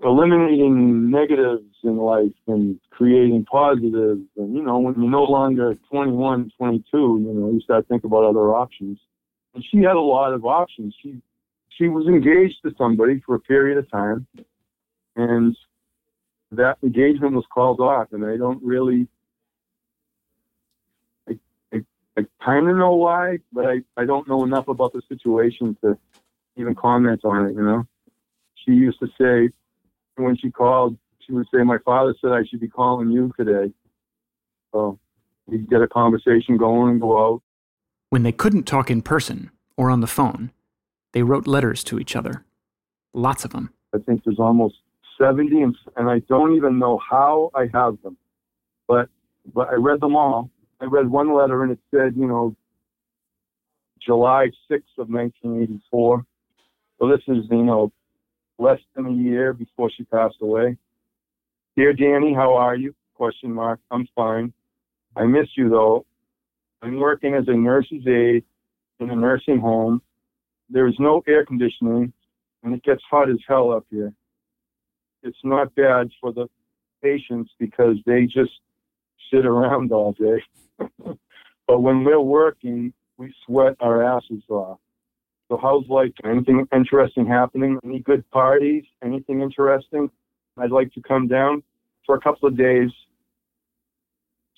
Eliminating 0.02 1.10
negatives 1.10 1.74
in 1.82 1.96
life 1.96 2.32
and 2.46 2.78
creating 2.90 3.44
positives. 3.44 4.22
And, 4.36 4.54
you 4.54 4.62
know, 4.62 4.78
when 4.78 4.94
you're 4.94 5.10
no 5.10 5.24
longer 5.24 5.74
21, 5.90 6.52
22, 6.58 6.84
you 6.96 7.32
know, 7.32 7.50
you 7.50 7.60
start 7.60 7.86
thinking 7.88 8.08
about 8.08 8.24
other 8.24 8.54
options. 8.54 8.98
And 9.54 9.64
she 9.70 9.78
had 9.78 9.96
a 9.96 10.00
lot 10.00 10.34
of 10.34 10.44
options. 10.44 10.94
She, 11.02 11.20
she 11.70 11.88
was 11.88 12.06
engaged 12.06 12.56
to 12.64 12.74
somebody 12.76 13.20
for 13.24 13.34
a 13.34 13.40
period 13.40 13.78
of 13.78 13.90
time 13.90 14.26
and 15.16 15.56
that 16.52 16.76
engagement 16.82 17.34
was 17.34 17.44
called 17.52 17.80
off 17.80 18.08
and 18.12 18.24
I 18.24 18.36
don't 18.36 18.62
really, 18.62 19.08
I, 21.28 21.38
I, 21.72 21.84
I 22.16 22.22
kind 22.44 22.68
of 22.68 22.76
know 22.76 22.94
why, 22.94 23.38
but 23.52 23.66
I, 23.66 23.80
I 23.96 24.04
don't 24.04 24.28
know 24.28 24.44
enough 24.44 24.68
about 24.68 24.92
the 24.92 25.02
situation 25.08 25.76
to 25.82 25.98
even 26.56 26.74
comment 26.74 27.22
on 27.24 27.46
it, 27.46 27.54
you 27.54 27.62
know. 27.62 27.86
She 28.64 28.72
used 28.72 28.98
to 29.00 29.08
say, 29.18 29.52
when 30.16 30.36
she 30.36 30.50
called, 30.50 30.96
she 31.20 31.32
would 31.32 31.46
say, 31.52 31.62
"My 31.62 31.78
father 31.78 32.14
said 32.20 32.32
I 32.32 32.44
should 32.44 32.60
be 32.60 32.68
calling 32.68 33.10
you 33.10 33.32
today." 33.38 33.72
So 34.72 34.98
we'd 35.46 35.68
get 35.68 35.82
a 35.82 35.88
conversation 35.88 36.56
going 36.56 36.92
and 36.92 37.00
go 37.00 37.18
out. 37.18 37.42
When 38.10 38.22
they 38.22 38.32
couldn't 38.32 38.64
talk 38.64 38.90
in 38.90 39.02
person 39.02 39.50
or 39.76 39.90
on 39.90 40.00
the 40.00 40.06
phone, 40.06 40.50
they 41.12 41.22
wrote 41.22 41.46
letters 41.46 41.82
to 41.84 41.98
each 41.98 42.14
other. 42.14 42.44
Lots 43.12 43.44
of 43.44 43.52
them. 43.52 43.70
I 43.94 43.98
think 43.98 44.24
there's 44.24 44.38
almost 44.38 44.76
70, 45.18 45.62
and, 45.62 45.76
and 45.96 46.10
I 46.10 46.18
don't 46.28 46.54
even 46.56 46.78
know 46.78 46.98
how 46.98 47.50
I 47.54 47.68
have 47.72 48.00
them, 48.02 48.16
but 48.86 49.08
but 49.54 49.68
I 49.68 49.74
read 49.74 50.00
them 50.00 50.16
all. 50.16 50.50
I 50.80 50.84
read 50.86 51.08
one 51.08 51.32
letter 51.34 51.62
and 51.62 51.72
it 51.72 51.78
said, 51.90 52.14
you 52.16 52.26
know, 52.26 52.54
July 54.04 54.48
6th 54.70 54.98
of 54.98 55.08
1984. 55.08 56.24
So 56.98 57.08
this 57.08 57.20
is, 57.28 57.44
you 57.50 57.64
know, 57.64 57.92
less 58.58 58.80
than 58.94 59.06
a 59.06 59.12
year 59.12 59.52
before 59.52 59.90
she 59.90 60.04
passed 60.04 60.36
away. 60.40 60.76
Dear 61.76 61.92
Danny, 61.92 62.34
how 62.34 62.54
are 62.54 62.74
you? 62.74 62.94
Question 63.14 63.52
mark. 63.52 63.80
I'm 63.90 64.08
fine. 64.14 64.52
I 65.16 65.24
miss 65.24 65.48
you 65.56 65.68
though. 65.68 66.06
I'm 66.82 66.98
working 66.98 67.34
as 67.34 67.44
a 67.48 67.54
nurse's 67.54 68.06
aide 68.06 68.44
in 69.00 69.10
a 69.10 69.16
nursing 69.16 69.60
home. 69.60 70.00
There 70.70 70.86
is 70.86 70.94
no 70.98 71.22
air 71.26 71.44
conditioning 71.44 72.12
and 72.62 72.74
it 72.74 72.82
gets 72.82 73.02
hot 73.10 73.30
as 73.30 73.38
hell 73.46 73.72
up 73.72 73.86
here. 73.90 74.12
It's 75.22 75.38
not 75.44 75.74
bad 75.74 76.10
for 76.20 76.32
the 76.32 76.48
patients 77.02 77.50
because 77.58 77.96
they 78.06 78.24
just 78.24 78.52
sit 79.32 79.46
around 79.46 79.92
all 79.92 80.12
day. 80.12 80.42
but 81.66 81.80
when 81.80 82.04
we're 82.04 82.20
working, 82.20 82.92
we 83.18 83.34
sweat 83.46 83.76
our 83.80 84.02
asses 84.02 84.42
off. 84.48 84.78
So 85.48 85.58
how's 85.62 85.88
life? 85.88 86.12
Anything 86.24 86.66
interesting 86.74 87.26
happening? 87.26 87.78
Any 87.84 88.00
good 88.00 88.28
parties? 88.30 88.84
Anything 89.02 89.42
interesting? 89.42 90.10
I'd 90.58 90.72
like 90.72 90.92
to 90.94 91.02
come 91.02 91.28
down 91.28 91.62
for 92.04 92.16
a 92.16 92.20
couple 92.20 92.48
of 92.48 92.56
days 92.56 92.90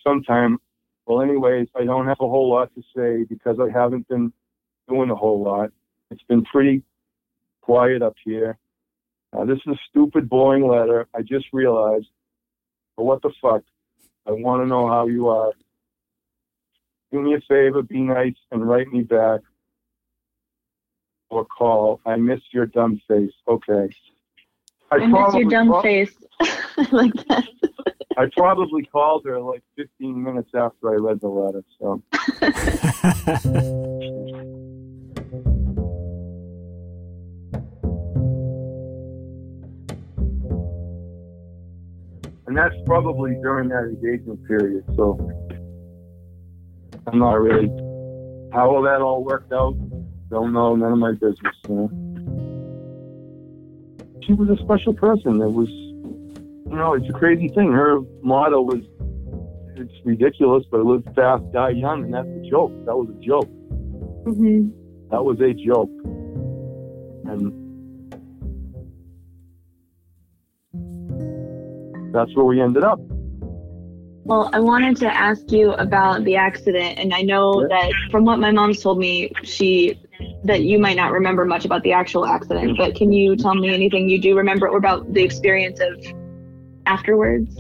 sometime. 0.02 0.58
Well, 1.06 1.20
anyways, 1.20 1.68
I 1.76 1.84
don't 1.84 2.06
have 2.06 2.18
a 2.20 2.28
whole 2.28 2.50
lot 2.50 2.70
to 2.74 2.82
say 2.96 3.24
because 3.28 3.58
I 3.60 3.70
haven't 3.70 4.08
been 4.08 4.32
doing 4.88 5.10
a 5.10 5.14
whole 5.14 5.42
lot. 5.42 5.70
It's 6.10 6.22
been 6.22 6.44
pretty 6.44 6.82
quiet 7.60 8.00
up 8.00 8.14
here. 8.24 8.56
Uh, 9.36 9.44
this 9.44 9.58
is 9.66 9.74
a 9.74 9.78
stupid, 9.90 10.28
boring 10.28 10.66
letter. 10.66 11.06
I 11.14 11.20
just 11.20 11.46
realized. 11.52 12.08
But 12.96 13.04
what 13.04 13.20
the 13.20 13.30
fuck? 13.42 13.62
I 14.26 14.32
want 14.32 14.62
to 14.62 14.66
know 14.66 14.88
how 14.88 15.06
you 15.06 15.28
are. 15.28 15.52
Do 17.12 17.20
me 17.20 17.34
a 17.34 17.40
favor, 17.40 17.82
be 17.82 18.00
nice, 18.00 18.36
and 18.50 18.66
write 18.66 18.88
me 18.88 19.02
back 19.02 19.40
or 21.30 21.44
call. 21.44 22.00
I 22.06 22.16
miss 22.16 22.40
your 22.52 22.66
dumb 22.66 23.00
face. 23.08 23.32
Okay. 23.46 23.88
I, 24.90 25.06
miss 25.06 25.34
your 25.34 25.44
dumb 25.44 25.68
call- 25.68 25.82
face. 25.82 26.12
like 26.92 27.12
that. 27.28 27.46
I 28.16 28.26
probably 28.36 28.84
called 28.84 29.24
her 29.26 29.40
like 29.40 29.62
15 29.76 30.22
minutes 30.22 30.50
after 30.54 30.90
I 30.90 30.96
read 30.96 31.20
the 31.20 31.28
letter. 31.28 31.62
So 31.78 32.02
and 42.48 42.56
that's 42.56 42.74
probably 42.86 43.36
during 43.42 43.68
that 43.68 43.84
engagement 43.84 44.44
period. 44.48 44.82
So 44.96 45.18
I'm 47.06 47.18
not 47.18 47.40
really 47.40 47.68
how 48.52 48.72
will 48.72 48.82
that 48.82 49.00
all 49.00 49.22
worked 49.22 49.52
out. 49.52 49.76
Don't 50.30 50.52
know. 50.52 50.76
None 50.76 50.92
of 50.92 50.98
my 50.98 51.12
business. 51.12 51.56
You 51.68 51.74
know. 51.74 51.90
She 54.22 54.34
was 54.34 54.50
a 54.50 54.56
special 54.62 54.92
person. 54.92 55.40
It 55.40 55.50
was, 55.50 55.68
you 55.70 56.76
know, 56.76 56.92
it's 56.94 57.08
a 57.08 57.12
crazy 57.12 57.48
thing. 57.48 57.72
Her 57.72 58.00
motto 58.22 58.60
was, 58.60 58.82
"It's 59.76 59.94
ridiculous, 60.04 60.64
but 60.70 60.84
live 60.84 61.04
fast, 61.14 61.50
die 61.52 61.70
young," 61.70 62.04
and 62.04 62.12
that's 62.12 62.28
a 62.28 62.50
joke. 62.50 62.72
That 62.84 62.96
was 62.96 63.08
a 63.08 63.18
joke. 63.24 63.48
hmm 64.26 64.68
That 65.10 65.24
was 65.24 65.40
a 65.40 65.54
joke. 65.54 65.90
And 67.24 67.52
that's 72.12 72.34
where 72.36 72.44
we 72.44 72.60
ended 72.60 72.84
up. 72.84 73.00
Well, 74.24 74.50
I 74.52 74.60
wanted 74.60 74.98
to 74.98 75.06
ask 75.06 75.50
you 75.50 75.72
about 75.72 76.24
the 76.24 76.36
accident, 76.36 76.98
and 76.98 77.14
I 77.14 77.22
know 77.22 77.62
Yeah. 77.62 77.68
that 77.68 77.92
from 78.10 78.26
what 78.26 78.38
my 78.38 78.50
mom's 78.50 78.82
told 78.82 78.98
me, 78.98 79.30
she 79.42 79.98
that 80.44 80.62
you 80.62 80.78
might 80.78 80.96
not 80.96 81.12
remember 81.12 81.44
much 81.44 81.64
about 81.64 81.82
the 81.82 81.92
actual 81.92 82.24
accident, 82.24 82.76
but 82.76 82.94
can 82.94 83.12
you 83.12 83.36
tell 83.36 83.54
me 83.54 83.72
anything 83.72 84.08
you 84.08 84.20
do 84.20 84.36
remember 84.36 84.66
about 84.66 85.12
the 85.12 85.22
experience 85.22 85.80
of 85.80 86.04
afterwards? 86.86 87.58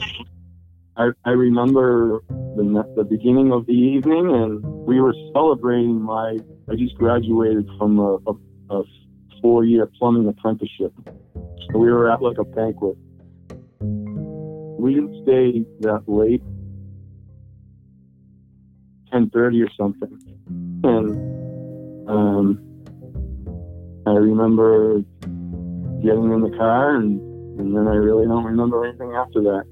I, 0.96 1.10
I 1.24 1.30
remember 1.30 2.22
the, 2.28 2.92
the 2.96 3.04
beginning 3.04 3.52
of 3.52 3.66
the 3.66 3.72
evening, 3.72 4.34
and 4.34 4.64
we 4.84 5.00
were 5.00 5.14
celebrating 5.32 6.00
my. 6.02 6.38
I 6.70 6.74
just 6.74 6.96
graduated 6.96 7.68
from 7.78 7.98
a, 7.98 8.18
a, 8.26 8.34
a 8.70 8.82
four 9.40 9.64
year 9.64 9.88
plumbing 9.98 10.28
apprenticeship. 10.28 10.92
So 11.34 11.78
we 11.78 11.90
were 11.90 12.10
at 12.10 12.20
like 12.20 12.38
a 12.38 12.44
banquet. 12.44 12.96
We 13.80 14.94
didn't 14.94 15.22
stay 15.22 15.64
that 15.80 16.02
late, 16.08 16.42
ten 19.12 19.30
thirty 19.30 19.62
or 19.62 19.70
something, 19.76 20.18
and 20.82 22.08
um, 22.08 22.67
I 24.08 24.16
remember 24.16 25.00
getting 26.02 26.32
in 26.32 26.40
the 26.40 26.54
car, 26.56 26.96
and, 26.96 27.20
and 27.60 27.76
then 27.76 27.86
I 27.86 27.94
really 27.94 28.26
don't 28.26 28.44
remember 28.44 28.86
anything 28.86 29.12
after 29.12 29.42
that. 29.42 29.64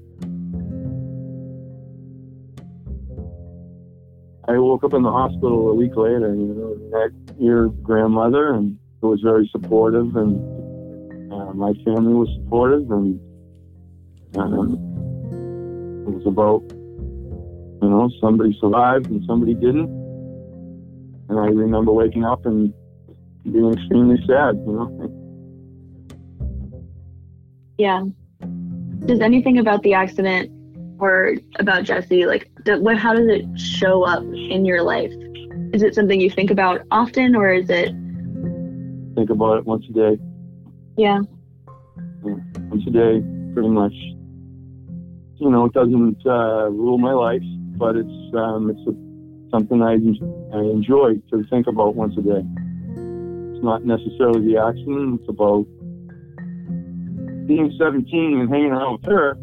I 4.47 4.57
woke 4.59 4.83
up 4.83 4.93
in 4.93 5.01
the 5.01 5.11
hospital 5.11 5.69
a 5.69 5.73
week 5.73 5.95
later, 5.95 6.35
you 6.35 6.53
know, 6.53 7.09
your 7.39 7.69
grandmother, 7.69 8.53
and 8.53 8.77
it 9.01 9.05
was 9.05 9.21
very 9.21 9.49
supportive, 9.51 10.15
and 10.15 11.33
uh, 11.33 11.53
my 11.53 11.73
family 11.83 12.13
was 12.13 12.29
supportive, 12.43 12.89
and 12.91 13.19
um, 14.37 14.73
it 16.07 16.13
was 16.13 16.25
about, 16.27 16.61
you 17.81 17.89
know, 17.89 18.09
somebody 18.21 18.55
survived 18.61 19.07
and 19.07 19.23
somebody 19.25 19.55
didn't. 19.55 19.89
And 21.29 21.39
I 21.39 21.47
remember 21.47 21.91
waking 21.91 22.23
up 22.23 22.45
and 22.45 22.73
being 23.51 23.73
extremely 23.73 24.17
sad, 24.27 24.55
you 24.65 24.73
know. 24.73 25.13
Yeah. 27.77 28.03
Does 29.05 29.19
anything 29.21 29.57
about 29.59 29.83
the 29.83 29.93
accident 29.93 30.51
or 30.99 31.35
about 31.59 31.83
Jesse, 31.83 32.25
like, 32.25 32.49
what, 32.65 32.97
how 32.97 33.13
does 33.13 33.27
it 33.27 33.45
show 33.59 34.03
up 34.03 34.23
in 34.23 34.65
your 34.65 34.81
life? 34.81 35.11
Is 35.73 35.83
it 35.83 35.93
something 35.93 36.19
you 36.19 36.29
think 36.29 36.49
about 36.49 36.81
often, 36.91 37.35
or 37.35 37.51
is 37.51 37.69
it, 37.69 37.93
Think 39.15 39.29
about 39.31 39.57
it 39.57 39.65
once 39.65 39.83
a 39.89 39.93
day, 39.93 40.17
yeah, 40.95 41.21
once 42.21 42.83
a 42.87 42.91
day, 42.91 43.23
pretty 43.53 43.69
much. 43.69 43.93
You 45.39 45.49
know, 45.49 45.65
it 45.65 45.73
doesn't 45.73 46.17
uh, 46.25 46.69
rule 46.69 46.99
my 46.99 47.13
life, 47.13 47.41
but 47.77 47.95
it's 47.95 48.35
um, 48.35 48.69
it's 48.69 48.79
a, 48.87 49.49
something 49.49 49.81
I 49.81 49.93
I 50.55 50.61
enjoy 50.61 51.15
to 51.31 51.43
think 51.49 51.65
about 51.65 51.95
once 51.95 52.15
a 52.17 52.21
day. 52.21 52.43
It's 53.57 53.63
not 53.63 53.83
necessarily 53.83 54.53
the 54.53 54.59
accident; 54.61 55.19
it's 55.19 55.29
about 55.29 55.65
being 57.47 57.73
17 57.79 58.39
and 58.39 58.47
hanging 58.47 58.69
around 58.69 59.01
with 59.01 59.11
her. 59.11 59.33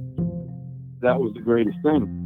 That 1.00 1.18
was 1.18 1.34
the 1.34 1.40
greatest 1.40 1.76
thing. 1.82 2.20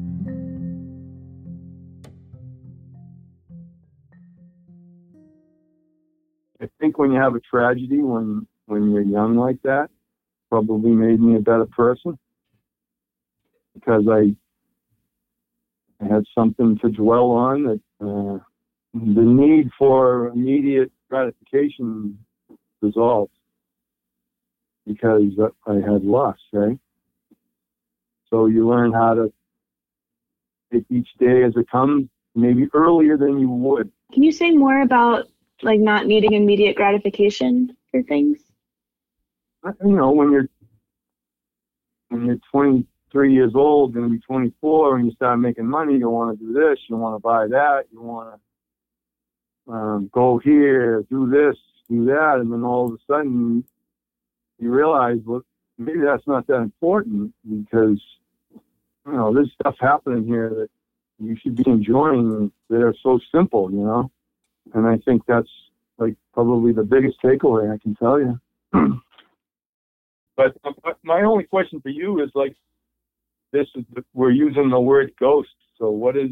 I 6.61 6.69
think 6.79 6.99
when 6.99 7.11
you 7.11 7.19
have 7.19 7.35
a 7.35 7.41
tragedy, 7.41 8.03
when 8.03 8.47
when 8.67 8.91
you're 8.91 9.01
young 9.01 9.37
like 9.37 9.63
that, 9.63 9.89
probably 10.51 10.91
made 10.91 11.21
me 11.21 11.37
a 11.37 11.41
better 11.41 11.65
person 11.65 12.19
because 13.73 14.05
I 14.11 14.37
I 16.05 16.07
had 16.07 16.25
something 16.37 16.79
to 16.81 16.91
dwell 16.91 17.31
on 17.31 17.63
that 17.65 17.81
uh, 18.03 18.45
the 18.93 19.23
need 19.23 19.71
for 19.79 20.29
immediate 20.29 20.93
gratification 21.09 22.19
dissolved 22.83 23.33
because 24.87 25.23
I 25.67 25.75
had 25.75 26.05
lost, 26.05 26.41
right? 26.53 26.79
So 28.31 28.47
you 28.47 28.69
learn 28.69 28.93
how 28.93 29.15
to 29.15 29.33
take 30.73 30.85
each 30.91 31.09
day 31.19 31.45
as 31.45 31.55
it 31.57 31.71
comes, 31.71 32.09
maybe 32.35 32.69
earlier 32.75 33.17
than 33.17 33.39
you 33.39 33.51
would. 33.51 33.91
Can 34.13 34.23
you 34.23 34.33
say 34.33 34.51
more 34.51 34.83
about 34.83 35.27
like 35.63 35.81
not 35.81 36.07
needing 36.07 36.35
immediate 36.35 36.77
gratification 36.77 37.77
for 37.91 38.03
things? 38.03 38.39
you 39.85 39.97
know, 39.97 40.13
when 40.13 40.31
you're 40.31 40.49
when 42.09 42.27
you're 42.27 42.39
23 42.51 43.35
years 43.35 43.53
old, 43.55 43.93
going 43.93 44.07
to 44.07 44.13
be 44.13 44.21
24, 44.21 44.97
and 44.97 45.07
you 45.07 45.13
start 45.13 45.39
making 45.39 45.67
money, 45.67 45.99
you 45.99 46.09
want 46.09 46.39
to 46.39 46.45
do 46.45 46.53
this, 46.53 46.79
you 46.89 46.97
want 46.97 47.15
to 47.17 47.19
buy 47.19 47.47
that, 47.47 47.85
you 47.93 48.01
want 48.01 48.35
to 48.35 48.41
um, 49.69 50.11
go 50.13 50.39
here, 50.39 51.05
do 51.11 51.29
this, 51.29 51.57
do 51.89 52.07
that, 52.07 52.37
and 52.41 52.53
then 52.53 52.63
all 52.63 52.87
of 52.87 52.93
a 52.93 52.99
sudden 53.07 53.65
you 54.59 54.71
realize, 54.71 55.19
well, 55.25 55.43
maybe 55.77 56.01
that's 56.01 56.27
not 56.27 56.47
that 56.47 56.61
important 56.61 57.33
because 57.49 58.01
you 59.07 59.13
know 59.13 59.33
there's 59.33 59.53
stuff 59.61 59.77
happening 59.81 60.27
here 60.27 60.51
that 60.51 60.69
you 61.19 61.37
should 61.37 61.57
be 61.57 61.65
enjoying 61.67 62.51
that 62.69 62.83
are 62.83 62.95
so 63.03 63.19
simple, 63.33 63.71
you 63.71 63.79
know. 63.79 64.11
And 64.75 64.87
I 64.87 64.99
think 64.99 65.23
that's 65.27 65.49
like 65.99 66.15
probably 66.33 66.73
the 66.73 66.85
biggest 66.85 67.21
takeaway 67.23 67.73
I 67.73 67.79
can 67.79 67.95
tell 67.95 68.19
you. 68.21 68.41
But, 70.39 70.57
but 70.63 70.97
my 71.03 71.23
only 71.23 71.43
question 71.43 71.81
for 71.81 71.89
you 71.89 72.23
is 72.23 72.31
like, 72.33 72.55
this 73.51 73.67
is 73.75 73.85
we're 74.15 74.31
using 74.31 74.71
the 74.71 74.79
word 74.79 75.11
ghost. 75.19 75.49
So 75.79 75.91
what 75.91 76.17
is? 76.17 76.31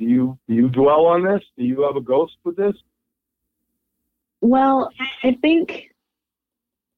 Do 0.00 0.06
you 0.06 0.38
do 0.48 0.54
you 0.54 0.68
dwell 0.70 1.04
on 1.04 1.22
this? 1.22 1.42
Do 1.58 1.62
you 1.64 1.82
have 1.82 1.94
a 1.94 2.00
ghost 2.00 2.38
with 2.42 2.56
this? 2.56 2.74
Well, 4.40 4.90
I 5.22 5.36
think 5.42 5.90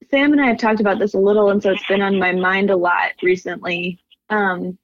Sam 0.09 0.31
and 0.31 0.41
I 0.41 0.47
have 0.47 0.57
talked 0.57 0.79
about 0.79 0.99
this 0.99 1.13
a 1.13 1.19
little, 1.19 1.49
and 1.49 1.61
so 1.61 1.71
it's 1.71 1.85
been 1.87 2.01
on 2.01 2.17
my 2.17 2.31
mind 2.31 2.69
a 2.69 2.77
lot 2.77 3.11
recently. 3.21 3.99
Um, 4.29 4.77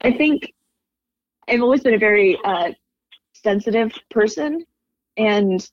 I 0.00 0.10
think 0.10 0.52
I've 1.48 1.62
always 1.62 1.84
been 1.84 1.94
a 1.94 1.98
very 1.98 2.36
uh, 2.44 2.72
sensitive 3.34 3.92
person, 4.10 4.64
and 5.16 5.70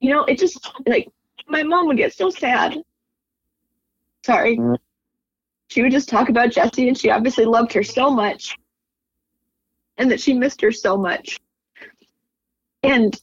you 0.00 0.10
know, 0.10 0.24
it 0.24 0.40
just 0.40 0.72
like 0.88 1.08
my 1.46 1.62
mom 1.62 1.86
would 1.86 1.98
get 1.98 2.12
so 2.12 2.30
sad. 2.30 2.76
Sorry. 4.24 4.56
Mhm. 4.56 4.76
she 5.68 5.82
would 5.82 5.92
just 5.92 6.08
talk 6.08 6.28
about 6.30 6.50
Jessie 6.50 6.88
and 6.88 6.96
she 6.98 7.10
obviously 7.10 7.44
loved 7.44 7.72
her 7.72 7.82
so 7.82 8.10
much 8.10 8.56
and 9.98 10.10
that 10.10 10.20
she 10.20 10.34
missed 10.34 10.60
her 10.60 10.72
so 10.72 10.96
much. 10.96 11.38
And 12.82 13.18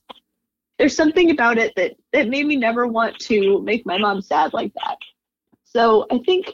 there's 0.78 0.96
something 0.96 1.30
about 1.30 1.58
it 1.58 1.74
that, 1.76 1.96
that 2.14 2.30
made 2.30 2.46
me 2.46 2.56
never 2.56 2.88
want 2.88 3.20
to 3.20 3.62
make 3.62 3.86
my 3.86 3.98
mom 3.98 4.22
sad 4.22 4.54
like 4.54 4.74
that. 4.74 4.98
So 5.64 6.08
I 6.12 6.20
think 6.26 6.52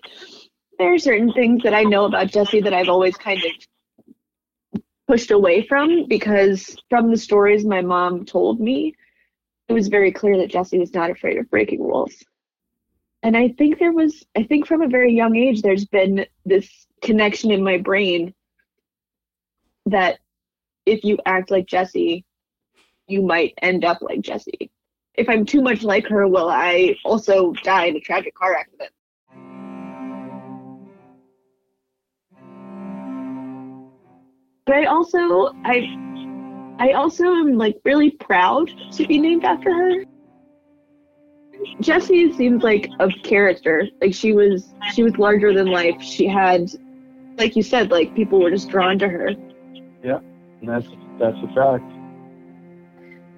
there 0.78 0.94
are 0.94 1.00
certain 1.00 1.32
things 1.34 1.64
that 1.64 1.74
I 1.74 1.84
know 1.84 2.06
about 2.06 2.28
Jesse 2.28 2.62
that 2.62 2.74
I've 2.74 2.90
always 2.90 3.16
kind 3.16 3.42
of 3.44 4.82
pushed 5.08 5.32
away 5.32 5.66
from 5.66 6.08
because 6.08 6.76
from 6.90 7.10
the 7.10 7.18
stories 7.18 7.66
my 7.66 7.82
mom 7.82 8.26
told 8.26 8.60
me, 8.60 8.94
it 9.70 9.74
was 9.74 9.88
very 9.88 10.12
clear 10.12 10.38
that 10.38 10.52
Jesse 10.52 10.78
was 10.78 10.94
not 10.94 11.10
afraid 11.10 11.38
of 11.38 11.50
breaking 11.50 11.82
rules. 11.82 12.14
And 13.24 13.36
I 13.36 13.50
think 13.58 13.80
there 13.80 13.92
was, 13.92 14.26
I 14.36 14.44
think 14.44 14.68
from 14.68 14.82
a 14.82 14.88
very 14.88 15.14
young 15.14 15.36
age, 15.36 15.62
there's 15.62 15.86
been 15.86 16.26
this 16.46 16.70
connection 17.02 17.52
in 17.52 17.64
my 17.64 17.78
brain 17.78 18.34
that 19.90 20.20
if 20.86 21.04
you 21.04 21.18
act 21.26 21.52
like 21.52 21.66
Jessie, 21.66 22.26
you 23.08 23.22
might 23.22 23.54
end 23.62 23.86
up 23.86 24.02
like 24.02 24.22
Jessie. 24.22 24.72
If 25.16 25.30
I'm 25.30 25.46
too 25.46 25.62
much 25.62 25.84
like 25.84 26.08
her, 26.08 26.28
will 26.28 26.50
I 26.50 26.96
also 27.04 27.54
die 27.64 27.86
in 27.86 27.96
a 27.96 28.00
tragic 28.00 28.36
car 28.36 28.56
accident? 28.56 28.92
But 34.66 34.76
I 34.76 34.86
also 34.86 35.54
I 35.64 35.88
I 36.80 36.92
also 36.92 37.24
am 37.24 37.58
like 37.58 37.78
really 37.86 38.12
proud 38.12 38.70
to 38.92 39.08
be 39.08 39.18
named 39.18 39.46
after 39.46 39.74
her. 39.74 40.04
Jessie 41.80 42.32
seems 42.34 42.64
like 42.64 42.90
a 43.00 43.10
character. 43.24 43.88
Like 44.02 44.14
she 44.14 44.34
was 44.34 44.74
she 44.94 45.04
was 45.04 45.18
larger 45.18 45.54
than 45.54 45.68
life. 45.68 46.02
She 46.02 46.28
had 46.28 46.70
like 47.38 47.56
you 47.56 47.64
said, 47.64 47.92
like 47.92 48.14
people 48.16 48.42
were 48.42 48.52
just 48.52 48.70
drawn 48.70 49.00
to 49.00 49.08
her. 49.08 49.32
Yeah, 50.62 50.76
and 50.76 50.84
that's 50.84 50.88
that's 51.20 51.38
a 51.44 51.48
fact. 51.54 51.84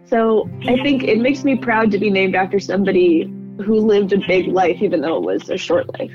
So 0.06 0.50
I 0.64 0.82
think 0.82 1.04
it 1.04 1.20
makes 1.20 1.44
me 1.44 1.56
proud 1.56 1.92
to 1.92 2.00
be 2.00 2.10
named 2.10 2.36
after 2.36 2.60
somebody 2.60 3.32
who 3.64 3.80
lived 3.80 4.12
a 4.14 4.18
big 4.18 4.48
life, 4.48 4.82
even 4.82 5.02
though 5.02 5.18
it 5.18 5.24
was 5.24 5.50
a 5.50 5.58
short 5.58 5.88
life. 6.00 6.12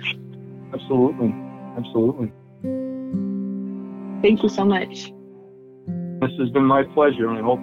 Absolutely, 0.73 1.33
absolutely. 1.79 2.33
Thank 4.23 4.43
you 4.43 4.49
so 4.49 4.65
much. 4.65 5.13
This 6.21 6.31
has 6.39 6.51
been 6.51 6.65
my 6.65 6.83
pleasure, 6.83 7.29
and 7.29 7.39
I 7.39 7.43
hope 7.43 7.61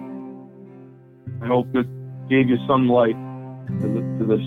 I 1.42 1.46
hope 1.46 1.66
it 1.74 1.86
gave 2.28 2.48
you 2.48 2.56
some 2.66 2.88
light 2.88 3.16
to, 3.80 3.88
the, 3.88 4.00
to 4.18 4.24
this 4.26 4.46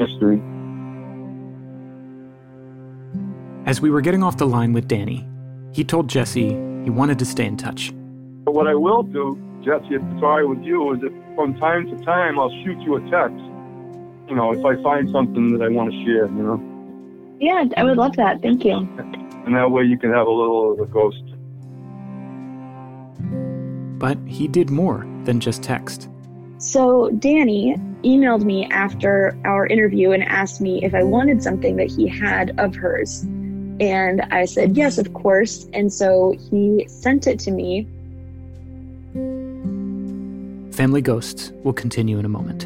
mystery. 0.00 0.42
As 3.66 3.80
we 3.80 3.90
were 3.90 4.00
getting 4.00 4.22
off 4.22 4.38
the 4.38 4.46
line 4.46 4.72
with 4.72 4.88
Danny, 4.88 5.28
he 5.72 5.84
told 5.84 6.08
Jesse 6.08 6.48
he 6.82 6.90
wanted 6.90 7.18
to 7.20 7.24
stay 7.24 7.44
in 7.44 7.56
touch. 7.56 7.92
But 8.52 8.56
what 8.56 8.66
I 8.66 8.74
will 8.74 9.02
do, 9.02 9.40
Jesse, 9.64 9.94
if 9.94 10.02
it's 10.02 10.22
all 10.22 10.36
right 10.36 10.46
with 10.46 10.62
you, 10.62 10.92
is 10.92 11.00
that 11.00 11.10
from 11.34 11.58
time 11.58 11.86
to 11.86 12.04
time 12.04 12.38
I'll 12.38 12.50
shoot 12.62 12.78
you 12.82 12.96
a 12.96 13.00
text. 13.10 13.42
You 14.28 14.36
know, 14.36 14.52
if 14.52 14.62
I 14.62 14.76
find 14.82 15.08
something 15.08 15.56
that 15.56 15.64
I 15.64 15.70
want 15.70 15.90
to 15.90 16.04
share, 16.04 16.26
you 16.26 16.42
know. 16.42 17.38
Yeah, 17.40 17.64
I 17.78 17.82
would 17.82 17.96
love 17.96 18.14
that. 18.16 18.42
Thank 18.42 18.66
you. 18.66 18.86
And 19.46 19.56
that 19.56 19.70
way 19.70 19.84
you 19.84 19.96
can 19.96 20.12
have 20.12 20.26
a 20.26 20.30
little 20.30 20.72
of 20.72 20.76
the 20.76 20.84
ghost. 20.84 21.22
But 23.98 24.18
he 24.26 24.48
did 24.48 24.68
more 24.68 25.06
than 25.24 25.40
just 25.40 25.62
text. 25.62 26.10
So 26.58 27.08
Danny 27.08 27.76
emailed 28.04 28.44
me 28.44 28.68
after 28.70 29.34
our 29.46 29.66
interview 29.66 30.10
and 30.10 30.22
asked 30.24 30.60
me 30.60 30.84
if 30.84 30.92
I 30.92 31.02
wanted 31.04 31.42
something 31.42 31.76
that 31.76 31.90
he 31.90 32.06
had 32.06 32.60
of 32.60 32.74
hers. 32.74 33.22
And 33.80 34.20
I 34.30 34.44
said, 34.44 34.76
yes, 34.76 34.98
of 34.98 35.14
course. 35.14 35.66
And 35.72 35.90
so 35.90 36.36
he 36.50 36.84
sent 36.86 37.26
it 37.26 37.38
to 37.40 37.50
me. 37.50 37.88
Family 40.72 41.02
Ghosts 41.02 41.52
will 41.64 41.74
continue 41.74 42.18
in 42.18 42.24
a 42.24 42.30
moment. 42.30 42.64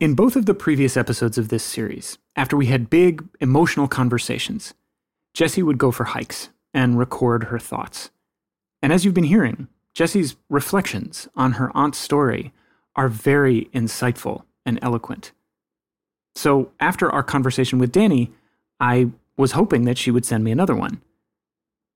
In 0.00 0.14
both 0.14 0.34
of 0.34 0.46
the 0.46 0.54
previous 0.54 0.96
episodes 0.96 1.38
of 1.38 1.50
this 1.50 1.62
series, 1.62 2.18
after 2.34 2.56
we 2.56 2.66
had 2.66 2.90
big, 2.90 3.22
emotional 3.40 3.86
conversations, 3.86 4.74
Jessie 5.32 5.62
would 5.62 5.78
go 5.78 5.92
for 5.92 6.04
hikes 6.04 6.48
and 6.74 6.98
record 6.98 7.44
her 7.44 7.58
thoughts. 7.60 8.10
And 8.82 8.92
as 8.92 9.04
you've 9.04 9.14
been 9.14 9.24
hearing, 9.24 9.68
Jessie's 9.94 10.34
reflections 10.48 11.28
on 11.36 11.52
her 11.52 11.70
aunt's 11.76 11.98
story 11.98 12.52
are 12.96 13.08
very 13.08 13.66
insightful 13.72 14.42
and 14.66 14.78
eloquent. 14.82 15.32
So 16.40 16.72
after 16.80 17.12
our 17.12 17.22
conversation 17.22 17.78
with 17.78 17.92
Danny, 17.92 18.32
I 18.80 19.10
was 19.36 19.52
hoping 19.52 19.84
that 19.84 19.98
she 19.98 20.10
would 20.10 20.24
send 20.24 20.42
me 20.42 20.50
another 20.50 20.74
one. 20.74 21.02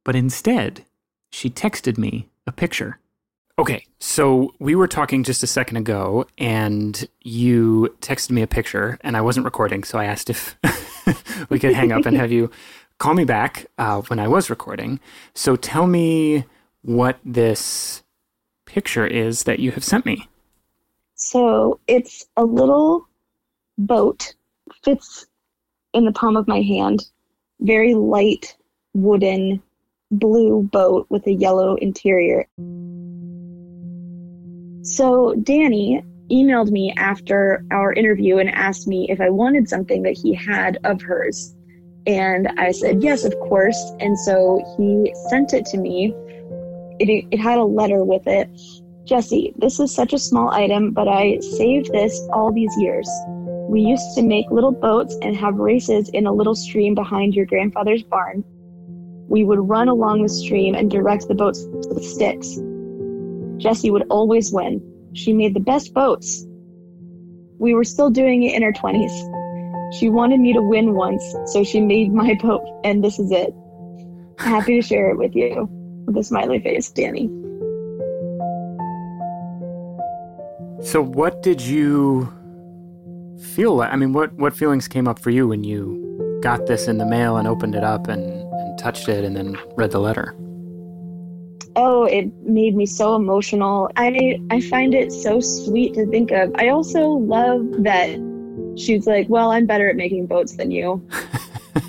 But 0.04 0.14
instead, 0.14 0.84
she 1.32 1.48
texted 1.48 1.96
me 1.96 2.28
a 2.46 2.52
picture. 2.52 2.98
Okay, 3.58 3.86
so 4.00 4.52
we 4.58 4.74
were 4.74 4.86
talking 4.86 5.24
just 5.24 5.42
a 5.42 5.46
second 5.46 5.78
ago, 5.78 6.26
and 6.36 7.08
you 7.22 7.96
texted 8.02 8.32
me 8.32 8.42
a 8.42 8.46
picture, 8.46 8.98
and 9.00 9.16
I 9.16 9.22
wasn't 9.22 9.46
recording, 9.46 9.82
so 9.82 9.96
I 9.98 10.04
asked 10.04 10.28
if 10.28 10.58
we 11.48 11.58
could 11.58 11.72
hang 11.72 11.90
up 11.90 12.04
and 12.04 12.14
have 12.14 12.30
you 12.30 12.50
call 12.98 13.14
me 13.14 13.24
back 13.24 13.64
uh, 13.78 14.02
when 14.02 14.18
I 14.18 14.28
was 14.28 14.50
recording. 14.50 15.00
So 15.32 15.56
tell 15.56 15.86
me 15.86 16.44
what 16.82 17.18
this 17.24 18.02
picture 18.66 19.06
is 19.06 19.44
that 19.44 19.58
you 19.58 19.70
have 19.70 19.84
sent 19.84 20.04
me. 20.04 20.28
So 21.14 21.80
it's 21.86 22.26
a 22.36 22.44
little 22.44 23.08
boat, 23.78 24.34
fits 24.82 25.26
in 25.92 26.04
the 26.04 26.12
palm 26.12 26.36
of 26.36 26.48
my 26.48 26.60
hand, 26.60 27.08
very 27.60 27.94
light 27.94 28.56
wooden 28.94 29.62
blue 30.10 30.62
boat 30.62 31.06
with 31.10 31.26
a 31.26 31.32
yellow 31.32 31.76
interior. 31.76 32.46
So 34.82 35.34
Danny 35.42 36.04
emailed 36.30 36.70
me 36.70 36.92
after 36.96 37.64
our 37.70 37.92
interview 37.92 38.38
and 38.38 38.50
asked 38.50 38.86
me 38.86 39.06
if 39.10 39.20
I 39.20 39.30
wanted 39.30 39.68
something 39.68 40.02
that 40.02 40.16
he 40.16 40.34
had 40.34 40.78
of 40.84 41.02
hers. 41.02 41.54
And 42.06 42.48
I 42.58 42.70
said, 42.70 43.02
yes, 43.02 43.24
of 43.24 43.32
course. 43.40 43.78
And 44.00 44.18
so 44.20 44.62
he 44.76 45.14
sent 45.30 45.54
it 45.54 45.64
to 45.66 45.78
me. 45.78 46.14
It, 47.00 47.26
it 47.30 47.38
had 47.38 47.58
a 47.58 47.64
letter 47.64 48.04
with 48.04 48.26
it. 48.26 48.48
Jesse, 49.04 49.52
this 49.56 49.80
is 49.80 49.94
such 49.94 50.12
a 50.12 50.18
small 50.18 50.50
item, 50.50 50.92
but 50.92 51.08
I 51.08 51.38
saved 51.40 51.92
this 51.92 52.18
all 52.32 52.52
these 52.52 52.72
years. 52.78 53.08
We 53.74 53.80
used 53.80 54.14
to 54.14 54.22
make 54.22 54.52
little 54.52 54.70
boats 54.70 55.18
and 55.20 55.34
have 55.34 55.56
races 55.56 56.08
in 56.10 56.28
a 56.28 56.32
little 56.32 56.54
stream 56.54 56.94
behind 56.94 57.34
your 57.34 57.44
grandfather's 57.44 58.04
barn. 58.04 58.44
We 59.26 59.42
would 59.42 59.68
run 59.68 59.88
along 59.88 60.22
the 60.22 60.28
stream 60.28 60.76
and 60.76 60.88
direct 60.88 61.26
the 61.26 61.34
boats 61.34 61.66
with 61.88 62.04
sticks. 62.04 62.56
Jessie 63.56 63.90
would 63.90 64.06
always 64.10 64.52
win. 64.52 64.80
She 65.12 65.32
made 65.32 65.54
the 65.54 65.60
best 65.60 65.92
boats. 65.92 66.46
We 67.58 67.74
were 67.74 67.82
still 67.82 68.10
doing 68.10 68.44
it 68.44 68.54
in 68.54 68.62
our 68.62 68.72
20s. 68.72 69.92
She 69.98 70.08
wanted 70.08 70.38
me 70.38 70.52
to 70.52 70.62
win 70.62 70.94
once, 70.94 71.24
so 71.46 71.64
she 71.64 71.80
made 71.80 72.12
my 72.12 72.34
boat, 72.40 72.62
and 72.84 73.02
this 73.02 73.18
is 73.18 73.32
it. 73.32 73.52
Happy 74.38 74.80
to 74.80 74.86
share 74.86 75.10
it 75.10 75.18
with 75.18 75.34
you. 75.34 75.68
With 76.06 76.16
a 76.16 76.22
smiley 76.22 76.60
face, 76.60 76.92
Danny. 76.92 77.26
So, 80.80 81.02
what 81.02 81.42
did 81.42 81.60
you 81.60 82.32
feel 83.40 83.76
like? 83.76 83.92
I 83.92 83.96
mean, 83.96 84.12
what, 84.12 84.32
what 84.34 84.56
feelings 84.56 84.88
came 84.88 85.08
up 85.08 85.18
for 85.18 85.30
you 85.30 85.48
when 85.48 85.64
you 85.64 86.40
got 86.42 86.66
this 86.66 86.88
in 86.88 86.98
the 86.98 87.06
mail 87.06 87.36
and 87.36 87.48
opened 87.48 87.74
it 87.74 87.84
up 87.84 88.08
and, 88.08 88.22
and 88.22 88.78
touched 88.78 89.08
it 89.08 89.24
and 89.24 89.36
then 89.36 89.56
read 89.76 89.90
the 89.90 90.00
letter? 90.00 90.34
oh 91.76 92.04
it 92.04 92.32
made 92.42 92.76
me 92.76 92.86
so 92.86 93.16
emotional 93.16 93.90
i 93.96 94.38
i 94.50 94.60
find 94.60 94.94
it 94.94 95.12
so 95.12 95.40
sweet 95.40 95.94
to 95.94 96.06
think 96.06 96.30
of 96.30 96.52
i 96.56 96.68
also 96.68 97.08
love 97.08 97.60
that 97.78 98.10
she's 98.76 99.06
like 99.06 99.28
well 99.28 99.50
i'm 99.50 99.66
better 99.66 99.88
at 99.88 99.96
making 99.96 100.26
boats 100.26 100.56
than 100.56 100.70
you 100.70 101.06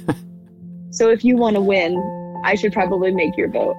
so 0.89 1.09
if 1.09 1.23
you 1.23 1.35
want 1.35 1.55
to 1.55 1.61
win 1.61 2.01
i 2.43 2.55
should 2.55 2.73
probably 2.73 3.11
make 3.11 3.35
your 3.37 3.47
boat 3.47 3.75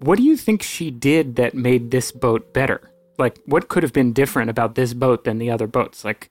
what 0.00 0.18
do 0.18 0.24
you 0.24 0.36
think 0.36 0.62
she 0.62 0.90
did 0.90 1.36
that 1.36 1.54
made 1.54 1.90
this 1.90 2.12
boat 2.12 2.52
better 2.52 2.90
like 3.18 3.38
what 3.46 3.68
could 3.68 3.82
have 3.82 3.92
been 3.92 4.12
different 4.12 4.50
about 4.50 4.74
this 4.74 4.94
boat 4.94 5.24
than 5.24 5.38
the 5.38 5.50
other 5.50 5.66
boats 5.66 6.04
like 6.04 6.30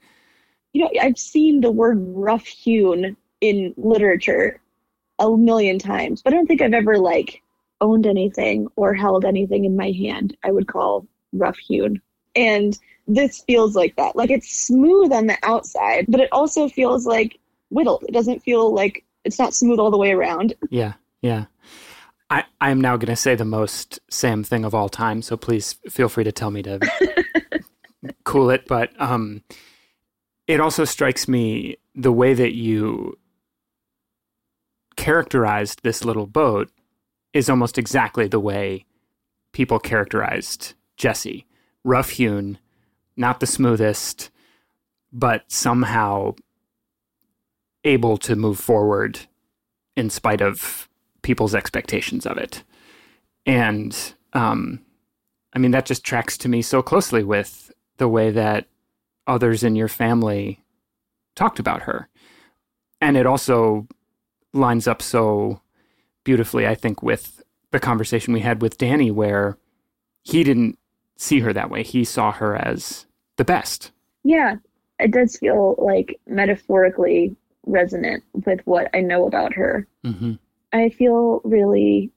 you 0.73 0.83
know 0.83 0.89
i've 1.01 1.17
seen 1.17 1.61
the 1.61 1.71
word 1.71 1.97
rough 2.15 2.45
hewn 2.45 3.15
in 3.41 3.73
literature 3.77 4.59
a 5.19 5.37
million 5.37 5.77
times, 5.77 6.21
but 6.21 6.33
I 6.33 6.37
don't 6.37 6.47
think 6.47 6.61
I've 6.61 6.73
ever 6.73 6.97
like 6.97 7.41
owned 7.81 8.07
anything 8.07 8.67
or 8.75 8.93
held 8.93 9.25
anything 9.25 9.65
in 9.65 9.75
my 9.75 9.91
hand 9.91 10.35
I 10.43 10.51
would 10.51 10.67
call 10.67 11.07
rough 11.33 11.57
hewn. 11.57 12.01
And 12.35 12.77
this 13.07 13.41
feels 13.41 13.75
like 13.75 13.95
that. 13.97 14.15
Like 14.15 14.29
it's 14.29 14.49
smooth 14.49 15.11
on 15.11 15.27
the 15.27 15.37
outside, 15.43 16.05
but 16.07 16.19
it 16.19 16.29
also 16.31 16.69
feels 16.69 17.05
like 17.05 17.39
whittled. 17.69 18.05
It 18.07 18.13
doesn't 18.13 18.43
feel 18.43 18.73
like 18.73 19.03
it's 19.25 19.39
not 19.39 19.53
smooth 19.53 19.79
all 19.79 19.91
the 19.91 19.97
way 19.97 20.11
around. 20.11 20.53
Yeah, 20.69 20.93
yeah. 21.21 21.45
I, 22.29 22.43
I 22.61 22.69
am 22.69 22.79
now 22.79 22.95
going 22.97 23.07
to 23.07 23.15
say 23.15 23.35
the 23.35 23.45
most 23.45 23.99
Sam 24.09 24.43
thing 24.43 24.63
of 24.63 24.75
all 24.75 24.89
time, 24.89 25.21
so 25.21 25.35
please 25.35 25.73
feel 25.89 26.09
free 26.09 26.23
to 26.23 26.31
tell 26.31 26.51
me 26.51 26.61
to 26.63 26.79
cool 28.23 28.49
it. 28.49 28.67
But 28.67 28.91
um, 28.99 29.43
it 30.47 30.59
also 30.59 30.85
strikes 30.85 31.27
me 31.27 31.77
the 31.95 32.11
way 32.11 32.33
that 32.33 32.53
you 32.53 33.17
characterized 34.95 35.81
this 35.83 36.03
little 36.03 36.27
boat 36.27 36.69
is 37.33 37.49
almost 37.49 37.77
exactly 37.77 38.27
the 38.27 38.39
way 38.39 38.85
people 39.53 39.79
characterized 39.79 40.73
Jesse. 40.97 41.45
Rough 41.83 42.09
hewn, 42.11 42.57
not 43.15 43.39
the 43.39 43.47
smoothest, 43.47 44.29
but 45.11 45.43
somehow 45.47 46.35
able 47.85 48.17
to 48.17 48.35
move 48.35 48.59
forward 48.59 49.19
in 49.95 50.09
spite 50.09 50.41
of 50.41 50.88
people's 51.21 51.55
expectations 51.55 52.25
of 52.25 52.37
it. 52.37 52.63
And 53.45 53.95
um, 54.33 54.81
I 55.53 55.59
mean, 55.59 55.71
that 55.71 55.85
just 55.85 56.03
tracks 56.03 56.37
to 56.39 56.49
me 56.49 56.61
so 56.61 56.81
closely 56.81 57.23
with 57.23 57.71
the 57.97 58.07
way 58.07 58.31
that 58.31 58.67
others 59.27 59.63
in 59.63 59.75
your 59.75 59.87
family 59.87 60.63
talked 61.35 61.59
about 61.59 61.83
her. 61.83 62.07
And 63.01 63.17
it 63.17 63.25
also 63.25 63.87
lines 64.53 64.87
up 64.87 65.01
so 65.01 65.61
beautifully, 66.23 66.67
I 66.67 66.75
think, 66.75 67.01
with 67.01 67.43
the 67.71 67.79
conversation 67.79 68.33
we 68.33 68.41
had 68.41 68.61
with 68.61 68.77
Danny, 68.77 69.11
where 69.11 69.57
he 70.23 70.43
didn't 70.43 70.77
see 71.17 71.39
her 71.39 71.53
that 71.53 71.69
way. 71.69 71.83
He 71.83 72.03
saw 72.03 72.31
her 72.31 72.55
as 72.55 73.05
the 73.37 73.45
best. 73.45 73.91
Yeah, 74.23 74.55
it 74.99 75.11
does 75.11 75.37
feel 75.37 75.75
like 75.77 76.19
metaphorically 76.27 77.35
resonant 77.65 78.23
with 78.45 78.59
what 78.65 78.89
I 78.93 79.01
know 79.01 79.27
about 79.27 79.53
her. 79.53 79.87
Mm-hmm. 80.05 80.33
I 80.71 80.89
feel 80.89 81.41
really 81.43 82.11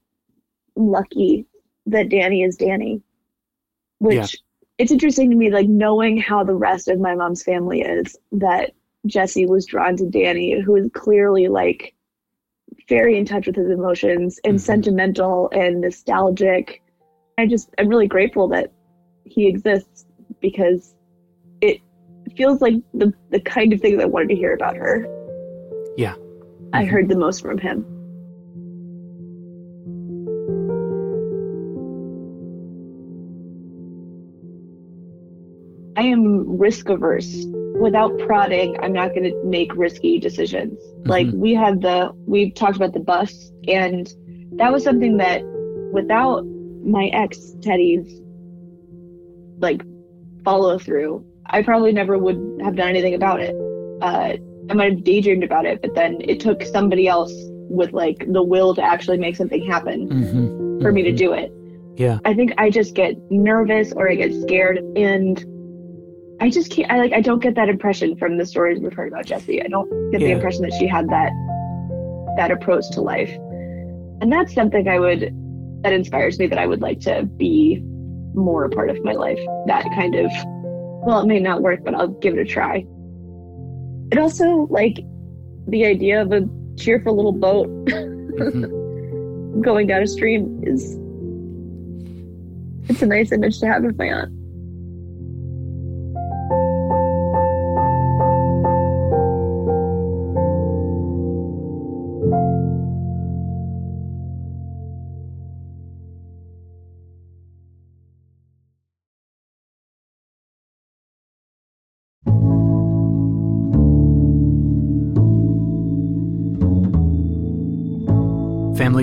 lucky 0.75 1.45
that 1.87 2.09
Danny 2.09 2.43
is 2.43 2.55
Danny, 2.55 3.01
which 3.99 4.15
Yeah. 4.15 4.27
it's 4.77 4.91
interesting 4.91 5.29
to 5.29 5.35
me, 5.35 5.49
like 5.49 5.67
knowing 5.67 6.17
how 6.17 6.43
the 6.43 6.55
rest 6.55 6.87
of 6.87 6.99
my 6.99 7.15
mom's 7.15 7.43
family 7.43 7.81
is, 7.81 8.17
that 8.31 8.71
Jesse 9.05 9.45
was 9.45 9.65
drawn 9.65 9.97
to 9.97 10.05
Danny, 10.09 10.59
who 10.59 10.75
is 10.75 10.89
clearly 10.93 11.47
like 11.47 11.93
very 12.87 13.17
in 13.17 13.25
touch 13.25 13.47
with 13.47 13.55
his 13.55 13.69
emotions 13.69 14.39
and 14.43 14.55
Mhm. 14.57 14.61
sentimental 14.61 15.49
and 15.51 15.81
nostalgic. 15.81 16.81
I 17.37 17.47
just, 17.47 17.69
I'm 17.77 17.87
really 17.87 18.07
grateful 18.07 18.47
that 18.49 18.71
he 19.25 19.47
exists 19.47 20.05
because 20.41 20.95
it 21.61 21.79
feels 22.35 22.61
like 22.61 22.75
the, 22.93 23.13
the 23.29 23.39
kind 23.39 23.73
of 23.73 23.81
things 23.81 24.01
I 24.01 24.05
wanted 24.05 24.29
to 24.29 24.35
hear 24.35 24.53
about 24.53 24.75
her. 24.75 25.05
Yeah. 25.97 26.15
I 26.73 26.83
Mhm. 26.83 26.87
heard 26.87 27.09
the 27.09 27.17
most 27.17 27.41
from 27.41 27.57
him. 27.57 27.85
I 35.97 36.03
am 36.03 36.57
risk 36.57 36.89
averse. 36.89 37.45
Without 37.79 38.17
prodding, 38.19 38.77
I'm 38.81 38.93
not 38.93 39.09
going 39.09 39.23
to 39.23 39.43
make 39.43 39.75
risky 39.75 40.19
decisions. 40.19 40.79
Like 41.05 41.27
we 41.33 41.53
had 41.53 41.81
the, 41.81 42.11
we 42.25 42.51
talked 42.51 42.75
about 42.75 42.93
the 42.93 42.99
bus, 42.99 43.51
and 43.67 44.11
that 44.57 44.71
was 44.71 44.83
something 44.83 45.17
that 45.17 45.41
without 45.91 46.45
my 46.85 47.07
ex 47.07 47.55
Teddy's 47.61 48.21
like 49.59 49.81
follow 50.43 50.77
through, 50.77 51.25
I 51.47 51.61
probably 51.63 51.91
never 51.91 52.17
would 52.17 52.59
have 52.63 52.75
done 52.75 52.89
anything 52.89 53.15
about 53.15 53.39
it. 53.39 53.55
Uh, 54.01 54.37
I 54.69 54.73
might 54.73 54.93
have 54.93 55.03
daydreamed 55.03 55.43
about 55.43 55.65
it, 55.65 55.81
but 55.81 55.93
then 55.95 56.17
it 56.21 56.39
took 56.39 56.63
somebody 56.63 57.07
else 57.07 57.33
with 57.69 57.91
like 57.91 58.25
the 58.31 58.43
will 58.43 58.75
to 58.75 58.81
actually 58.83 59.17
make 59.17 59.35
something 59.35 59.65
happen 59.65 60.09
Mm-hmm. 60.09 60.81
for 60.81 60.91
me 60.91 61.01
to 61.03 61.11
do 61.11 61.33
it. 61.33 61.51
Yeah. 61.95 62.19
I 62.25 62.33
think 62.33 62.53
I 62.57 62.69
just 62.69 62.95
get 62.95 63.15
nervous 63.29 63.93
or 63.93 64.09
I 64.09 64.15
get 64.15 64.33
scared 64.41 64.77
and 64.95 65.43
I 66.43 66.49
just 66.49 66.69
can't 66.71 66.91
I 66.91 66.97
like 66.97 67.13
I 67.13 67.21
don't 67.21 67.39
get 67.41 67.55
that 67.55 67.69
impression 67.69 68.17
from 68.17 68.37
the 68.37 68.45
stories 68.45 68.81
we've 68.81 68.91
heard 68.91 69.07
about 69.07 69.25
Jessie. 69.25 69.63
I 69.63 69.67
don't 69.69 69.89
get 70.11 70.19
the 70.19 70.31
impression 70.31 70.63
that 70.63 70.73
she 70.73 70.85
had 70.85 71.07
that 71.07 71.31
that 72.35 72.51
approach 72.51 72.83
to 72.91 73.01
life. 73.01 73.33
And 74.19 74.29
that's 74.29 74.53
something 74.53 74.85
I 74.89 74.99
would 74.99 75.21
that 75.83 75.93
inspires 75.93 76.37
me 76.39 76.47
that 76.47 76.57
I 76.59 76.67
would 76.67 76.81
like 76.81 76.99
to 77.01 77.23
be 77.23 77.81
more 78.33 78.65
a 78.65 78.69
part 78.69 78.89
of 78.89 79.01
my 79.05 79.13
life. 79.13 79.39
That 79.67 79.85
kind 79.95 80.15
of 80.15 80.29
well, 81.05 81.21
it 81.21 81.27
may 81.27 81.39
not 81.39 81.61
work, 81.61 81.79
but 81.85 81.95
I'll 81.95 82.09
give 82.09 82.33
it 82.33 82.39
a 82.41 82.45
try. 82.45 82.85
It 84.11 84.17
also 84.17 84.67
like 84.69 84.99
the 85.69 85.85
idea 85.85 86.21
of 86.21 86.33
a 86.33 86.41
cheerful 86.77 87.15
little 87.15 87.31
boat 87.31 87.69
Mhm. 88.33 89.61
going 89.61 89.87
down 89.87 90.03
a 90.03 90.07
stream 90.07 90.61
is 90.65 90.99
it's 92.89 93.01
a 93.01 93.05
nice 93.05 93.31
image 93.31 93.61
to 93.61 93.67
have 93.67 93.85
of 93.85 93.97
my 93.97 94.07
aunt. 94.11 94.42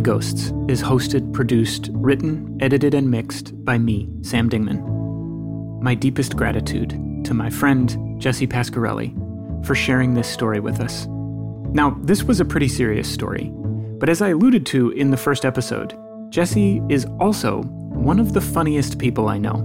Family 0.01 0.15
Ghosts 0.15 0.55
is 0.67 0.83
hosted, 0.83 1.31
produced, 1.35 1.91
written, 1.93 2.57
edited, 2.63 2.95
and 2.95 3.11
mixed 3.11 3.63
by 3.67 3.77
me, 3.77 4.09
Sam 4.23 4.49
Dingman. 4.49 4.81
My 5.83 5.95
deepest 5.95 6.37
gratitude 6.37 6.91
to 7.25 7.35
my 7.35 7.51
friend, 7.51 8.19
Jesse 8.19 8.47
Pasquarelli, 8.47 9.13
for 9.67 9.75
sharing 9.75 10.15
this 10.15 10.27
story 10.27 10.59
with 10.59 10.81
us. 10.81 11.07
Now, 11.75 11.99
this 12.01 12.23
was 12.23 12.41
a 12.41 12.47
pretty 12.47 12.67
serious 12.69 13.13
story, 13.13 13.53
but 13.99 14.09
as 14.09 14.23
I 14.23 14.31
alluded 14.31 14.65
to 14.67 14.89
in 14.93 15.11
the 15.11 15.19
first 15.19 15.45
episode, 15.45 15.95
Jesse 16.31 16.81
is 16.89 17.07
also 17.19 17.65
one 17.65 18.19
of 18.19 18.33
the 18.33 18.41
funniest 18.41 18.99
people 18.99 19.29
I 19.29 19.37
know. 19.37 19.57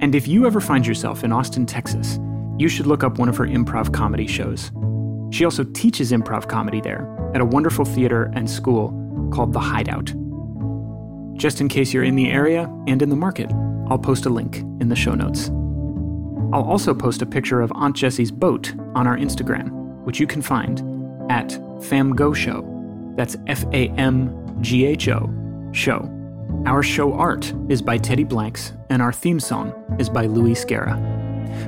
And 0.00 0.14
if 0.14 0.28
you 0.28 0.46
ever 0.46 0.60
find 0.60 0.86
yourself 0.86 1.24
in 1.24 1.32
Austin, 1.32 1.66
Texas, 1.66 2.20
you 2.58 2.68
should 2.68 2.86
look 2.86 3.02
up 3.02 3.18
one 3.18 3.28
of 3.28 3.36
her 3.36 3.46
improv 3.46 3.92
comedy 3.92 4.28
shows. 4.28 4.70
She 5.32 5.44
also 5.44 5.64
teaches 5.64 6.12
improv 6.12 6.48
comedy 6.48 6.80
there 6.80 7.12
at 7.34 7.40
a 7.40 7.44
wonderful 7.44 7.84
theater 7.84 8.30
and 8.36 8.48
school 8.48 9.06
called 9.32 9.52
The 9.52 9.60
Hideout. 9.60 10.12
Just 11.36 11.60
in 11.60 11.68
case 11.68 11.92
you're 11.92 12.04
in 12.04 12.16
the 12.16 12.30
area 12.30 12.62
and 12.86 13.00
in 13.00 13.10
the 13.10 13.16
market, 13.16 13.50
I'll 13.88 13.98
post 13.98 14.26
a 14.26 14.30
link 14.30 14.58
in 14.80 14.88
the 14.88 14.96
show 14.96 15.14
notes. 15.14 15.50
I'll 16.52 16.64
also 16.64 16.94
post 16.94 17.22
a 17.22 17.26
picture 17.26 17.60
of 17.60 17.70
Aunt 17.74 17.94
Jessie's 17.94 18.30
boat 18.30 18.74
on 18.94 19.06
our 19.06 19.16
Instagram, 19.16 19.70
which 20.04 20.18
you 20.18 20.26
can 20.26 20.42
find 20.42 20.80
at 21.30 21.48
FamGho 21.80 22.34
Show. 22.34 22.64
That's 23.16 23.36
F 23.46 23.64
A 23.72 23.88
M 23.90 24.56
G 24.60 24.86
H 24.86 25.08
O 25.08 25.28
Show. 25.72 26.10
Our 26.66 26.82
show 26.82 27.12
art 27.12 27.52
is 27.68 27.82
by 27.82 27.98
Teddy 27.98 28.24
Blanks, 28.24 28.72
and 28.88 29.02
our 29.02 29.12
theme 29.12 29.38
song 29.38 29.74
is 29.98 30.08
by 30.08 30.26
Louis 30.26 30.54
Scara. 30.54 30.96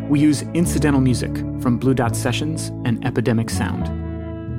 We 0.09 0.20
use 0.20 0.42
incidental 0.55 1.01
music 1.01 1.37
from 1.61 1.79
Blue 1.79 1.94
Dot 1.94 2.16
Sessions 2.16 2.68
and 2.85 3.05
Epidemic 3.05 3.51
Sound. 3.51 4.00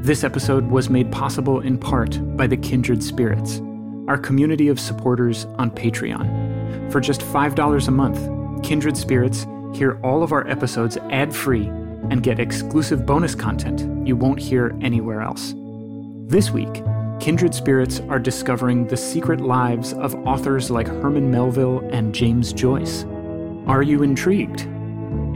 This 0.02 0.24
episode 0.24 0.72
was 0.72 0.90
made 0.90 1.12
possible 1.12 1.60
in 1.60 1.78
part 1.78 2.20
by 2.36 2.48
the 2.48 2.58
Kindred 2.58 3.04
Spirits, 3.04 3.62
our 4.08 4.18
community 4.18 4.68
of 4.68 4.80
supporters 4.80 5.46
on 5.60 5.70
Patreon. 5.70 6.92
For 6.92 7.00
just 7.00 7.22
$5 7.22 7.88
a 7.88 7.92
month, 7.92 8.64
Kindred 8.66 8.98
Spirits 8.98 9.46
hear 9.76 10.00
all 10.04 10.24
of 10.24 10.32
our 10.32 10.48
episodes 10.48 10.98
ad 11.12 11.36
free 11.36 11.68
and 12.10 12.24
get 12.24 12.40
exclusive 12.40 13.06
bonus 13.06 13.36
content 13.36 14.08
you 14.08 14.16
won't 14.16 14.40
hear 14.40 14.76
anywhere 14.82 15.22
else. 15.22 15.54
This 16.26 16.50
week, 16.50 16.84
Kindred 17.20 17.54
Spirits 17.54 18.00
are 18.10 18.18
discovering 18.18 18.88
the 18.88 18.98
secret 18.98 19.40
lives 19.40 19.94
of 19.94 20.16
authors 20.26 20.72
like 20.72 20.88
Herman 20.88 21.30
Melville 21.30 21.88
and 21.92 22.16
James 22.16 22.54
Joyce. 22.54 23.04
Are 23.68 23.84
you 23.84 24.02
intrigued? 24.02 24.68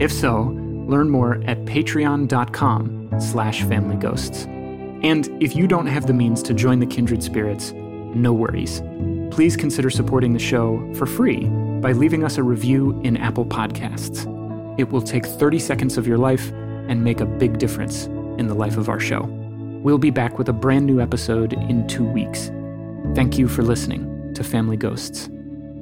If 0.00 0.10
so, 0.10 0.52
learn 0.88 1.08
more 1.08 1.34
at 1.44 1.64
patreon.com 1.66 3.20
slash 3.20 3.62
familyghosts. 3.62 4.55
And 5.02 5.42
if 5.42 5.54
you 5.54 5.66
don't 5.66 5.86
have 5.86 6.06
the 6.06 6.12
means 6.12 6.42
to 6.44 6.54
join 6.54 6.78
the 6.78 6.86
Kindred 6.86 7.22
Spirits, 7.22 7.72
no 7.72 8.32
worries. 8.32 8.82
Please 9.30 9.56
consider 9.56 9.90
supporting 9.90 10.32
the 10.32 10.38
show 10.38 10.92
for 10.94 11.06
free 11.06 11.44
by 11.80 11.92
leaving 11.92 12.24
us 12.24 12.38
a 12.38 12.42
review 12.42 12.98
in 13.02 13.16
Apple 13.16 13.44
Podcasts. 13.44 14.26
It 14.78 14.90
will 14.90 15.02
take 15.02 15.26
30 15.26 15.58
seconds 15.58 15.98
of 15.98 16.06
your 16.06 16.18
life 16.18 16.50
and 16.88 17.02
make 17.02 17.20
a 17.20 17.26
big 17.26 17.58
difference 17.58 18.06
in 18.38 18.46
the 18.46 18.54
life 18.54 18.76
of 18.76 18.88
our 18.88 19.00
show. 19.00 19.24
We'll 19.82 19.98
be 19.98 20.10
back 20.10 20.38
with 20.38 20.48
a 20.48 20.52
brand 20.52 20.86
new 20.86 21.00
episode 21.00 21.52
in 21.52 21.86
two 21.86 22.04
weeks. 22.04 22.50
Thank 23.14 23.38
you 23.38 23.48
for 23.48 23.62
listening 23.62 24.34
to 24.34 24.42
Family 24.42 24.76
Ghosts, 24.76 25.28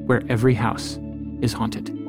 where 0.06 0.22
every 0.28 0.54
house 0.54 0.98
is 1.40 1.52
haunted. 1.52 2.03